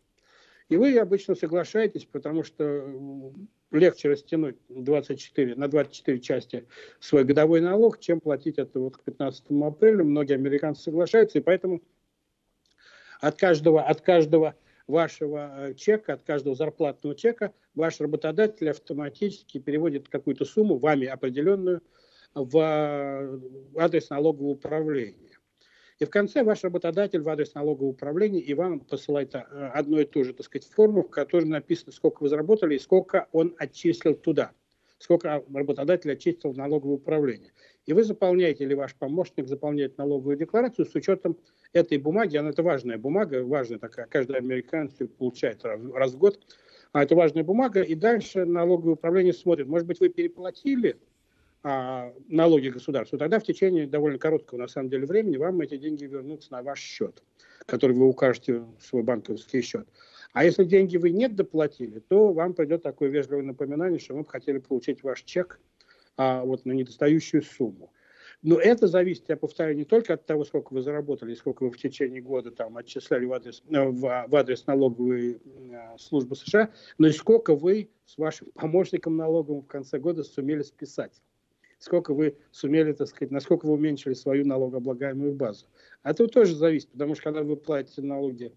И 0.69 0.77
вы 0.77 0.97
обычно 0.99 1.35
соглашаетесь, 1.35 2.07
потому 2.07 2.43
что 2.43 3.33
легче 3.75 4.09
растянуть 4.09 4.57
24, 4.69 5.55
на 5.57 5.69
24 5.69 6.21
части 6.21 6.67
свой 7.01 7.25
годовой 7.25 7.61
налог, 7.61 8.01
чем 8.01 8.21
платить 8.21 8.59
это 8.59 8.81
вот 8.81 8.97
к 8.97 9.03
15 9.03 9.45
апреля. 9.63 10.05
Многие 10.05 10.35
американцы 10.35 10.83
соглашаются, 10.83 11.39
и 11.39 11.43
поэтому 11.43 11.83
от 13.21 13.37
каждого, 13.37 13.83
от 13.83 14.01
каждого 14.01 14.55
вашего 14.87 15.69
э, 15.69 15.75
чека, 15.75 16.15
от 16.15 16.23
каждого 16.25 16.55
зарплатного 16.55 17.17
чека 17.17 17.53
ваш 17.75 18.01
работодатель 18.01 18.71
автоматически 18.71 19.59
переводит 19.59 20.09
какую-то 20.09 20.45
сумму, 20.45 20.79
вами 20.79 21.07
определенную, 21.07 21.83
в 22.35 22.59
э, 22.59 23.41
адрес 23.79 24.11
налогового 24.11 24.51
управления. 24.51 25.34
И 26.01 26.05
в 26.05 26.11
конце 26.11 26.43
ваш 26.43 26.65
работодатель 26.65 27.21
в 27.21 27.29
адрес 27.29 27.55
налогового 27.55 27.91
управления 27.91 28.41
и 28.41 28.53
вам 28.55 28.81
посылает 28.81 29.35
э, 29.35 29.39
одну 29.39 30.01
и 30.01 30.05
ту 30.05 30.25
же, 30.25 30.33
так 30.33 30.47
сказать, 30.47 30.67
форму, 30.67 31.03
в 31.03 31.11
которой 31.11 31.45
написано, 31.45 31.93
сколько 31.93 32.23
вы 32.23 32.29
заработали 32.29 32.75
и 32.75 32.81
сколько 32.81 33.29
он 33.31 33.55
отчислил 33.59 34.15
туда, 34.15 34.51
сколько 34.99 35.45
работодатель 35.53 36.11
отчислил 36.11 36.53
в 36.53 36.57
налоговое 36.57 36.97
управление. 36.97 37.53
И 37.87 37.93
вы 37.93 38.03
заполняете, 38.03 38.65
или 38.65 38.75
ваш 38.75 38.95
помощник 38.97 39.47
заполняет 39.47 39.97
налоговую 39.97 40.37
декларацию 40.37 40.85
с 40.85 40.95
учетом 40.97 41.37
этой 41.73 41.99
бумаги, 41.99 42.39
она 42.39 42.51
это 42.51 42.65
важная 42.65 42.99
бумага, 42.99 43.45
важная 43.45 43.79
такая, 43.79 44.07
каждый 44.07 44.37
американец 44.37 44.95
получает 45.17 45.65
раз, 45.65 45.81
раз 45.93 46.13
в 46.15 46.19
год, 46.19 46.41
а 46.93 47.05
это 47.05 47.15
важная 47.15 47.45
бумага, 47.45 47.83
и 47.83 47.95
дальше 47.95 48.45
налоговое 48.45 48.95
управление 48.95 49.33
смотрит, 49.33 49.69
может 49.69 49.87
быть, 49.87 50.01
вы 50.01 50.09
переплатили 50.09 50.97
а, 51.67 52.13
налоги 52.29 52.69
государству, 52.69 53.17
тогда 53.17 53.41
в 53.41 53.43
течение 53.43 53.87
довольно 53.87 54.19
короткого, 54.19 54.59
на 54.59 54.69
самом 54.69 54.91
деле, 54.91 55.07
времени 55.07 55.39
вам 55.39 55.63
эти 55.63 55.79
деньги 55.79 56.05
вернутся 56.05 56.53
на 56.53 56.63
ваш 56.63 56.79
счет, 56.79 57.23
который 57.65 57.97
вы 57.97 58.07
укажете 58.07 58.59
в 58.59 58.83
свой 58.83 59.03
банковский 59.03 59.63
счет. 59.63 59.89
А 60.35 60.45
если 60.45 60.65
деньги 60.65 60.99
вы 60.99 61.09
не 61.09 61.27
доплатили, 61.27 62.01
то 62.01 62.35
вам 62.35 62.53
придет 62.53 62.83
такое 62.83 63.09
вежливое 63.09 63.45
напоминание, 63.45 63.99
что 63.99 64.13
мы 64.13 64.25
бы 64.25 64.29
хотели 64.29 64.59
получить 64.59 65.03
ваш 65.03 65.23
чек 65.23 65.59
а, 66.19 66.45
вот, 66.45 66.67
на 66.67 66.73
недостающую 66.73 67.43
сумму. 67.43 67.91
Но 68.43 68.57
это 68.57 68.87
зависит, 68.87 69.25
я 69.29 69.39
повторяю, 69.39 69.75
не 69.75 69.87
только 69.87 70.13
от 70.13 70.27
того, 70.27 70.45
сколько 70.45 70.75
вы 70.75 70.83
заработали, 70.83 71.33
сколько 71.33 71.63
вы 71.63 71.71
в 71.71 71.79
течение 71.79 72.21
года 72.21 72.51
там 72.51 72.77
отчисляли 72.77 73.25
в 73.25 73.33
адрес, 73.33 73.63
э, 73.71 73.85
в, 73.89 74.01
в 74.29 74.37
адрес 74.37 74.67
налоговой 74.67 75.39
э, 75.41 75.97
службы 75.99 76.37
США, 76.37 76.71
но 76.99 77.07
и 77.07 77.13
сколько 77.13 77.57
вы 77.57 77.89
с 78.05 78.19
вашим 78.19 78.49
помощником 78.53 79.17
налоговым 79.17 79.63
в 79.63 79.67
конце 79.67 79.99
года 79.99 80.25
сумели 80.25 80.61
списать 80.61 81.23
сколько 81.85 82.15
вы 82.15 82.37
сумели, 82.51 82.93
так 82.93 83.09
сказать, 83.09 83.31
насколько 83.31 83.67
вы 83.67 83.75
уменьшили 83.75 84.15
свою 84.15 84.47
налогооблагаемую 84.47 85.35
базу. 85.35 85.67
А 86.03 86.13
это 86.13 86.27
тоже 86.29 86.57
зависит, 86.57 86.89
потому 86.89 87.15
что 87.15 87.25
когда 87.25 87.43
вы 87.43 87.57
платите 87.57 88.01
налоги 88.01 88.53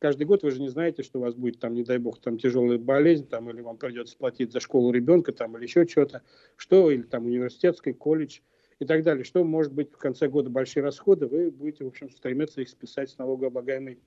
каждый 0.00 0.24
год, 0.24 0.42
вы 0.42 0.50
же 0.50 0.60
не 0.60 0.68
знаете, 0.68 1.04
что 1.04 1.20
у 1.20 1.22
вас 1.22 1.34
будет, 1.34 1.60
там, 1.60 1.74
не 1.74 1.84
дай 1.84 1.98
бог, 1.98 2.20
там 2.20 2.38
тяжелая 2.38 2.78
болезнь, 2.78 3.28
там, 3.28 3.48
или 3.50 3.60
вам 3.60 3.76
придется 3.76 4.16
платить 4.16 4.52
за 4.52 4.58
школу 4.58 4.90
ребенка, 4.90 5.32
там, 5.32 5.56
или 5.56 5.62
еще 5.62 5.86
что-то, 5.86 6.22
что, 6.56 6.90
или 6.90 7.02
там 7.02 7.26
университетский, 7.26 7.92
колледж 7.92 8.40
и 8.80 8.84
так 8.84 9.04
далее. 9.04 9.22
Что 9.22 9.44
может 9.44 9.72
быть 9.72 9.92
в 9.92 9.98
конце 9.98 10.26
года 10.26 10.50
большие 10.50 10.82
расходы, 10.82 11.28
вы 11.28 11.52
будете, 11.52 11.84
в 11.84 11.86
общем, 11.88 12.10
стремиться 12.10 12.62
их 12.62 12.68
списать 12.68 13.10
с 13.10 13.18
налогооблагаемой 13.18 14.00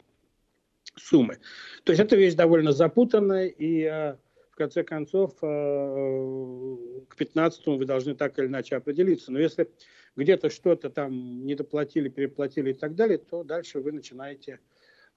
суммы. 0.97 1.37
То 1.85 1.93
есть 1.93 2.01
это 2.01 2.17
вещь 2.17 2.33
довольно 2.33 2.73
запутанная, 2.73 3.47
и 3.47 3.85
а, 3.85 4.19
в 4.55 4.57
конце 4.57 4.83
концов, 4.85 5.33
э, 5.41 6.77
к 7.09 7.17
15 7.17 7.67
вы 7.67 7.85
должны 7.85 8.15
так 8.15 8.39
или 8.39 8.45
иначе 8.45 8.77
определиться. 8.77 9.33
Но 9.33 9.39
если 9.39 9.69
где-то 10.15 10.49
что-то 10.49 10.89
там 10.89 11.45
недоплатили, 11.45 12.07
переплатили 12.07 12.69
и 12.69 12.73
так 12.73 12.95
далее, 12.95 13.17
то 13.17 13.43
дальше 13.43 13.81
вы 13.81 13.91
начинаете 13.91 14.61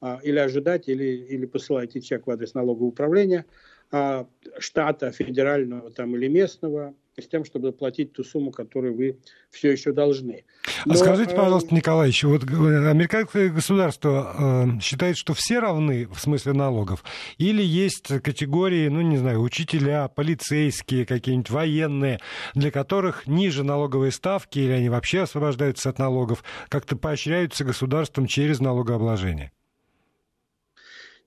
а, 0.01 0.19
или 0.25 0.41
ожидать, 0.41 0.89
или, 0.89 1.05
или 1.05 1.47
посылаете 1.47 2.01
чек 2.01 2.27
в 2.27 2.31
адрес 2.33 2.55
налогового 2.55 2.89
управления 2.89 3.47
а, 3.93 4.29
штата, 4.59 5.13
федерального 5.13 5.93
там, 5.93 6.17
или 6.17 6.27
местного, 6.27 6.97
с 7.23 7.29
тем, 7.29 7.45
чтобы 7.45 7.69
заплатить 7.69 8.13
ту 8.13 8.25
сумму, 8.25 8.51
которую 8.51 8.95
вы 8.95 9.19
все 9.51 9.71
еще 9.71 9.93
должны. 9.93 10.45
А 10.85 10.89
Но, 10.89 10.95
а 10.95 10.97
скажите, 10.97 11.35
пожалуйста, 11.35 11.75
Николай, 11.75 12.09
еще 12.09 12.29
вот 12.29 12.45
американское 12.45 13.49
государство 13.51 14.77
э, 14.77 14.81
считает, 14.81 15.17
что 15.17 15.35
все 15.35 15.59
равны 15.59 16.07
в 16.07 16.19
смысле 16.19 16.53
налогов, 16.53 17.05
или 17.39 17.63
есть 17.63 18.09
категории, 18.23 18.89
ну, 18.89 19.01
не 19.01 19.17
знаю, 19.17 19.41
учителя, 19.41 20.09
полицейские, 20.09 21.07
какие-нибудь 21.07 21.51
военные, 21.51 22.19
для 22.55 22.71
которых 22.71 23.27
ниже 23.27 23.65
налоговые 23.65 24.13
ставки, 24.13 24.59
или 24.59 24.73
они 24.73 24.89
вообще 24.89 25.23
освобождаются 25.23 25.91
от 25.91 25.99
налогов, 25.99 26.45
как-то 26.69 26.97
поощряются 26.97 27.65
государством 27.65 28.27
через 28.27 28.61
налогообложение? 28.61 29.53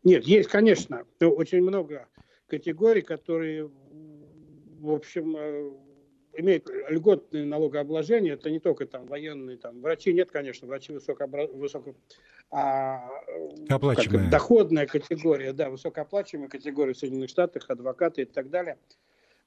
Нет, 0.03 0.25
есть, 0.25 0.49
конечно, 0.49 1.03
очень 1.19 1.61
много 1.61 2.07
категорий, 2.47 3.01
которые, 3.01 3.69
в 4.81 4.91
общем, 4.91 5.35
э, 5.37 5.71
имеют 6.37 6.67
льготное 6.89 7.45
налогообложение. 7.45 8.33
Это 8.33 8.49
не 8.49 8.59
только 8.59 8.85
там 8.85 9.05
военные, 9.05 9.57
там 9.57 9.81
врачи 9.81 10.11
нет, 10.11 10.31
конечно, 10.31 10.67
врачи 10.67 10.91
высокообра... 10.93 11.47
высоко 11.47 11.95
а, 12.49 13.07
как, 13.69 14.29
доходная 14.29 14.85
категория, 14.85 15.53
да, 15.53 15.69
высокооплачиваемая 15.69 16.49
категория 16.49 16.93
в 16.93 16.97
Соединенных 16.97 17.29
Штатах, 17.29 17.69
адвокаты 17.69 18.23
и 18.23 18.25
так 18.25 18.49
далее. 18.49 18.77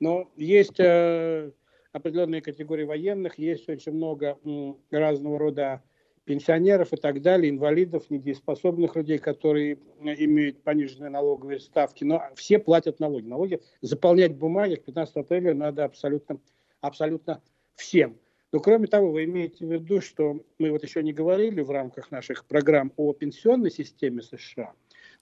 Но 0.00 0.30
есть 0.36 0.80
э, 0.80 1.50
определенные 1.92 2.40
категории 2.40 2.84
военных, 2.84 3.38
есть 3.38 3.68
очень 3.68 3.92
много 3.92 4.38
м, 4.44 4.78
разного 4.90 5.38
рода 5.38 5.82
пенсионеров 6.24 6.92
и 6.92 6.96
так 6.96 7.20
далее, 7.22 7.50
инвалидов, 7.50 8.10
недееспособных 8.10 8.96
людей, 8.96 9.18
которые 9.18 9.78
имеют 10.00 10.62
пониженные 10.62 11.10
налоговые 11.10 11.60
ставки. 11.60 12.04
Но 12.04 12.22
все 12.34 12.58
платят 12.58 13.00
налоги. 13.00 13.26
Налоги 13.26 13.60
заполнять 13.82 14.34
бумаги 14.34 14.76
к 14.76 14.84
15 14.84 15.16
апреля 15.16 15.54
надо 15.54 15.84
абсолютно, 15.84 16.40
абсолютно 16.80 17.42
всем. 17.74 18.18
Но 18.52 18.60
кроме 18.60 18.86
того, 18.86 19.10
вы 19.10 19.24
имеете 19.24 19.66
в 19.66 19.72
виду, 19.72 20.00
что 20.00 20.40
мы 20.58 20.70
вот 20.70 20.82
еще 20.84 21.02
не 21.02 21.12
говорили 21.12 21.60
в 21.60 21.70
рамках 21.70 22.10
наших 22.10 22.44
программ 22.44 22.92
о 22.96 23.12
пенсионной 23.12 23.70
системе 23.70 24.22
США. 24.22 24.72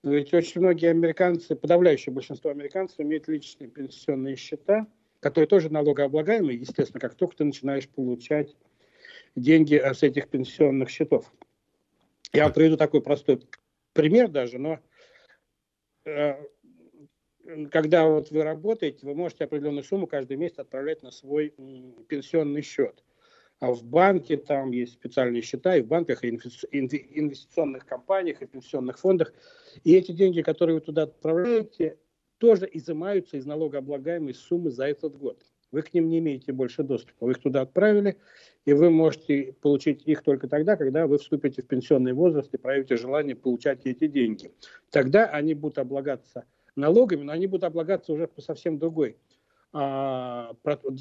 Но 0.03 0.13
ведь 0.13 0.35
очень 0.35 0.61
многие 0.61 0.91
американцы, 0.91 1.57
подавляющее 1.57 2.13
большинство 2.13 2.51
американцев 2.51 3.01
имеют 3.01 3.29
личные 3.29 3.69
пенсионные 3.69 4.37
счета, 4.37 4.87
которые 5.21 5.49
тоже 5.49 5.73
налогооблагаемые, 5.73 6.59
естественно, 6.59 7.01
как 7.01 7.15
только 7.15 7.37
ты 7.37 7.45
начинаешь 7.45 7.89
получать 7.89 8.55
деньги 9.35 9.75
с 9.77 10.03
этих 10.03 10.29
пенсионных 10.29 10.91
счетов. 10.91 11.33
Я 12.33 12.45
вам 12.45 12.53
приведу 12.53 12.77
такой 12.77 13.03
простой 13.03 13.41
пример 13.93 14.29
даже, 14.29 14.59
но 14.59 14.79
э, 16.05 16.37
когда 17.71 18.07
вот 18.07 18.31
вы 18.31 18.43
работаете, 18.43 19.07
вы 19.07 19.15
можете 19.15 19.45
определенную 19.45 19.85
сумму 19.85 20.07
каждый 20.07 20.37
месяц 20.37 20.59
отправлять 20.59 21.03
на 21.03 21.11
свой 21.11 21.51
пенсионный 22.09 22.63
счет. 22.63 23.03
А 23.61 23.71
в 23.73 23.85
банке 23.85 24.37
там 24.37 24.73
есть 24.73 24.95
специальные 24.95 25.43
счета, 25.43 25.77
и 25.77 25.83
в 25.83 25.87
банках, 25.87 26.25
и 26.25 26.31
инвестиционных 26.31 27.87
компаниях, 27.87 28.43
и 28.43 28.47
пенсионных 28.47 28.99
фондах. 28.99 29.33
И 29.85 29.95
эти 29.95 30.11
деньги, 30.11 30.43
которые 30.43 30.75
вы 30.75 30.81
туда 30.81 31.03
отправляете, 31.03 31.97
тоже 32.39 32.69
изымаются 32.73 33.37
из 33.37 33.47
налогооблагаемой 33.47 34.35
суммы 34.35 34.71
за 34.71 34.89
этот 34.89 35.17
год 35.17 35.52
вы 35.73 35.83
к 35.83 35.93
ним 35.93 36.09
не 36.09 36.19
имеете 36.19 36.53
больше 36.53 36.83
доступа. 36.83 37.27
Вы 37.27 37.33
их 37.33 37.41
туда 37.41 37.63
отправили, 37.63 38.19
и 38.65 38.73
вы 38.75 38.91
можете 38.91 39.55
получить 39.61 40.03
их 40.07 40.23
только 40.23 40.47
тогда, 40.47 40.77
когда 40.77 41.07
вы 41.07 41.19
вступите 41.19 41.63
в 41.63 41.67
пенсионный 41.67 42.13
возраст 42.13 42.53
и 42.55 42.59
проявите 42.59 42.97
желание 42.97 43.35
получать 43.35 43.87
эти 43.87 44.07
деньги. 44.07 44.53
Тогда 44.91 45.25
они 45.27 45.55
будут 45.55 45.79
облагаться 45.79 46.45
налогами, 46.77 47.23
но 47.23 47.33
они 47.33 47.47
будут 47.47 47.65
облагаться 47.65 48.13
уже 48.13 48.29
по 48.29 48.41
совсем 48.41 48.79
другой 48.79 49.17
а, 49.75 50.55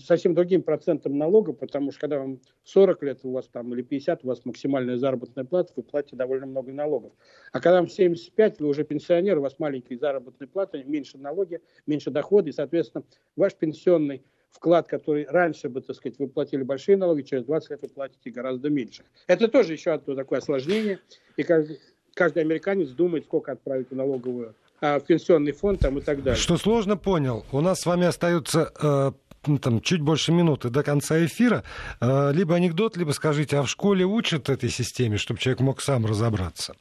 совсем 0.06 0.34
другим 0.34 0.64
процентом 0.64 1.18
налога, 1.18 1.52
потому 1.52 1.92
что 1.92 2.02
когда 2.02 2.20
вам 2.20 2.40
40 2.64 3.04
лет 3.04 3.20
у 3.24 3.32
вас 3.32 3.50
там 3.50 3.74
или 3.74 3.82
50, 3.82 4.24
у 4.24 4.28
вас 4.28 4.46
максимальная 4.46 4.98
заработная 4.98 5.44
плата, 5.44 5.74
вы 5.76 5.84
платите 5.84 6.16
довольно 6.16 6.46
много 6.46 6.72
налогов. 6.72 7.12
А 7.52 7.60
когда 7.60 7.80
вам 7.80 7.90
75, 7.90 8.62
вы 8.62 8.68
уже 8.68 8.86
пенсионер, 8.86 9.40
у 9.40 9.42
вас 9.42 9.60
маленькие 9.60 10.00
заработные 10.00 10.48
платы, 10.48 10.86
меньше 10.86 11.18
налоги, 11.18 11.60
меньше 11.86 12.12
доходы, 12.12 12.50
и, 12.50 12.54
соответственно, 12.54 13.04
ваш 13.36 13.56
пенсионный 13.56 14.24
вклад, 14.52 14.88
который 14.88 15.26
раньше 15.28 15.70
бы, 15.70 15.82
так 15.82 15.96
сказать, 15.96 16.20
вы 16.20 16.28
платили 16.28 16.64
большие 16.64 16.98
налоги, 16.98 17.24
через 17.24 17.46
20 17.46 17.70
лет 17.72 17.80
вы 17.82 17.90
платите 17.90 18.30
гораздо 18.30 18.70
меньше. 18.70 19.04
Это 19.28 19.48
тоже 19.48 19.74
еще 19.74 19.92
одно 19.92 20.16
такое 20.16 20.40
осложнение. 20.40 21.00
И 21.38 21.44
каждый, 21.44 21.80
каждый 22.14 22.44
американец 22.44 22.90
думает, 22.90 23.26
сколько 23.26 23.52
отправить 23.54 23.90
в 23.90 23.96
налоговую 23.96 24.56
а, 24.82 25.00
в 25.00 25.06
пенсионный 25.06 25.52
фонд 25.52 25.80
там, 25.80 25.98
и 25.98 26.02
так 26.02 26.24
далее. 26.24 26.40
Что 26.40 26.58
сложно 26.58 26.98
понял, 26.98 27.46
у 27.52 27.62
нас 27.62 27.82
с 27.82 27.86
вами 27.86 28.06
остается 28.06 28.72
э, 28.82 29.12
ну, 29.46 29.58
там, 29.58 29.82
чуть 29.82 30.02
больше 30.02 30.32
минуты 30.32 30.70
до 30.70 30.84
конца 30.84 31.24
эфира. 31.24 31.64
Э, 32.00 32.32
либо 32.34 32.56
анекдот, 32.56 32.98
либо 32.98 33.12
скажите, 33.12 33.58
а 33.58 33.64
в 33.64 33.70
школе 33.70 34.06
учат 34.06 34.50
этой 34.50 34.70
системе, 34.70 35.18
чтобы 35.18 35.40
человек 35.40 35.62
мог 35.62 35.82
сам 35.82 36.06
разобраться? 36.06 36.76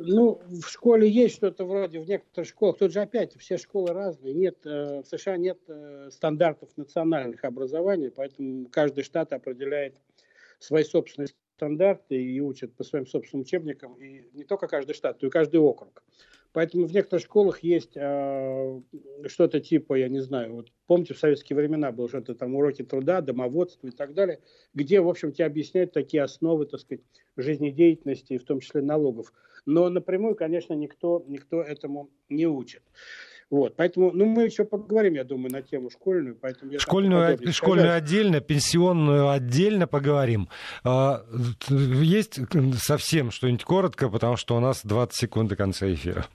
Ну, 0.00 0.40
в 0.48 0.66
школе 0.68 1.08
есть 1.08 1.36
что-то 1.36 1.64
вроде, 1.64 2.00
в 2.00 2.08
некоторых 2.08 2.48
школах, 2.48 2.78
тут 2.78 2.92
же 2.92 3.00
опять 3.00 3.36
все 3.36 3.58
школы 3.58 3.92
разные, 3.92 4.34
нет, 4.34 4.56
э, 4.64 5.02
в 5.02 5.06
США 5.06 5.36
нет 5.36 5.58
э, 5.68 6.08
стандартов 6.10 6.70
национальных 6.76 7.44
образований, 7.44 8.10
поэтому 8.10 8.66
каждый 8.68 9.04
штат 9.04 9.32
определяет 9.32 9.94
свои 10.58 10.84
собственные 10.84 11.28
стандарты 11.56 12.16
и 12.16 12.40
учат 12.40 12.74
по 12.74 12.84
своим 12.84 13.06
собственным 13.06 13.42
учебникам, 13.42 13.94
и 13.94 14.28
не 14.32 14.44
только 14.44 14.66
каждый 14.66 14.94
штат, 14.94 15.20
но 15.22 15.28
и 15.28 15.30
каждый 15.30 15.60
округ. 15.60 16.02
Поэтому 16.54 16.86
в 16.86 16.92
некоторых 16.92 17.24
школах 17.24 17.64
есть 17.64 17.96
э, 17.96 18.80
что-то 19.26 19.58
типа, 19.58 19.94
я 19.94 20.08
не 20.08 20.20
знаю, 20.20 20.54
вот 20.54 20.68
помните, 20.86 21.12
в 21.12 21.18
советские 21.18 21.56
времена 21.56 21.90
было 21.90 22.08
что-то 22.08 22.36
там 22.36 22.54
уроки 22.54 22.84
труда, 22.84 23.20
домоводства 23.22 23.88
и 23.88 23.90
так 23.90 24.14
далее, 24.14 24.38
где, 24.72 25.00
в 25.00 25.08
общем, 25.08 25.32
тебе 25.32 25.46
объясняют 25.46 25.92
такие 25.92 26.22
основы, 26.22 26.66
так 26.66 26.78
сказать, 26.78 27.02
жизнедеятельности, 27.36 28.38
в 28.38 28.44
том 28.44 28.60
числе 28.60 28.82
налогов. 28.82 29.32
Но 29.66 29.88
напрямую, 29.88 30.36
конечно, 30.36 30.74
никто, 30.74 31.24
никто 31.26 31.60
этому 31.60 32.10
не 32.28 32.46
учит. 32.46 32.84
Вот, 33.54 33.76
поэтому, 33.76 34.10
ну, 34.10 34.24
мы 34.24 34.46
еще 34.46 34.64
поговорим, 34.64 35.14
я 35.14 35.22
думаю, 35.22 35.52
на 35.52 35.62
тему 35.62 35.88
школьную. 35.88 36.36
Поэтому 36.40 36.72
я 36.72 36.80
школьную, 36.80 37.38
школьную 37.52 37.94
отдельно, 37.94 38.40
пенсионную 38.40 39.30
отдельно 39.30 39.86
поговорим. 39.86 40.48
А, 40.82 41.24
есть 41.68 42.40
совсем 42.78 43.30
что-нибудь 43.30 43.62
коротко, 43.62 44.08
потому 44.08 44.36
что 44.36 44.56
у 44.56 44.60
нас 44.60 44.80
20 44.82 45.14
секунд 45.14 45.50
до 45.50 45.54
конца 45.54 45.86
эфира. 45.86 46.26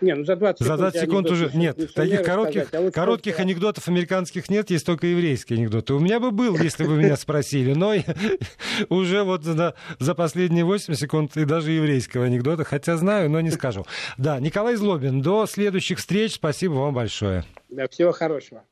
Не, 0.00 0.14
ну 0.14 0.24
за 0.24 0.36
20 0.36 0.58
секунд, 0.58 0.68
за 0.68 0.76
20 0.76 1.00
секунд 1.00 1.30
уже 1.30 1.50
нет. 1.54 1.94
Таких 1.94 2.22
коротких, 2.22 2.68
а 2.72 2.90
коротких 2.90 3.32
просто... 3.32 3.42
анекдотов 3.42 3.88
американских 3.88 4.50
нет, 4.50 4.70
есть 4.70 4.84
только 4.84 5.06
еврейские 5.06 5.58
анекдоты. 5.58 5.94
У 5.94 6.00
меня 6.00 6.20
бы 6.20 6.30
был, 6.30 6.58
если 6.58 6.84
бы 6.84 6.96
меня 6.96 7.16
спросили, 7.16 7.72
но 7.72 7.94
уже 8.90 9.22
вот 9.22 9.44
за, 9.44 9.74
за 9.98 10.14
последние 10.14 10.64
8 10.64 10.94
секунд 10.94 11.36
и 11.36 11.44
даже 11.44 11.72
еврейского 11.72 12.26
анекдота, 12.26 12.64
хотя 12.64 12.96
знаю, 12.96 13.30
но 13.30 13.40
не 13.40 13.50
скажу. 13.50 13.86
Да, 14.18 14.38
Николай 14.38 14.76
Злобин, 14.76 15.22
до 15.22 15.46
следующих 15.46 15.98
встреч, 15.98 16.34
спасибо 16.34 16.74
вам 16.74 16.94
большое. 16.94 17.44
Да, 17.70 17.88
всего 17.88 18.12
хорошего. 18.12 18.64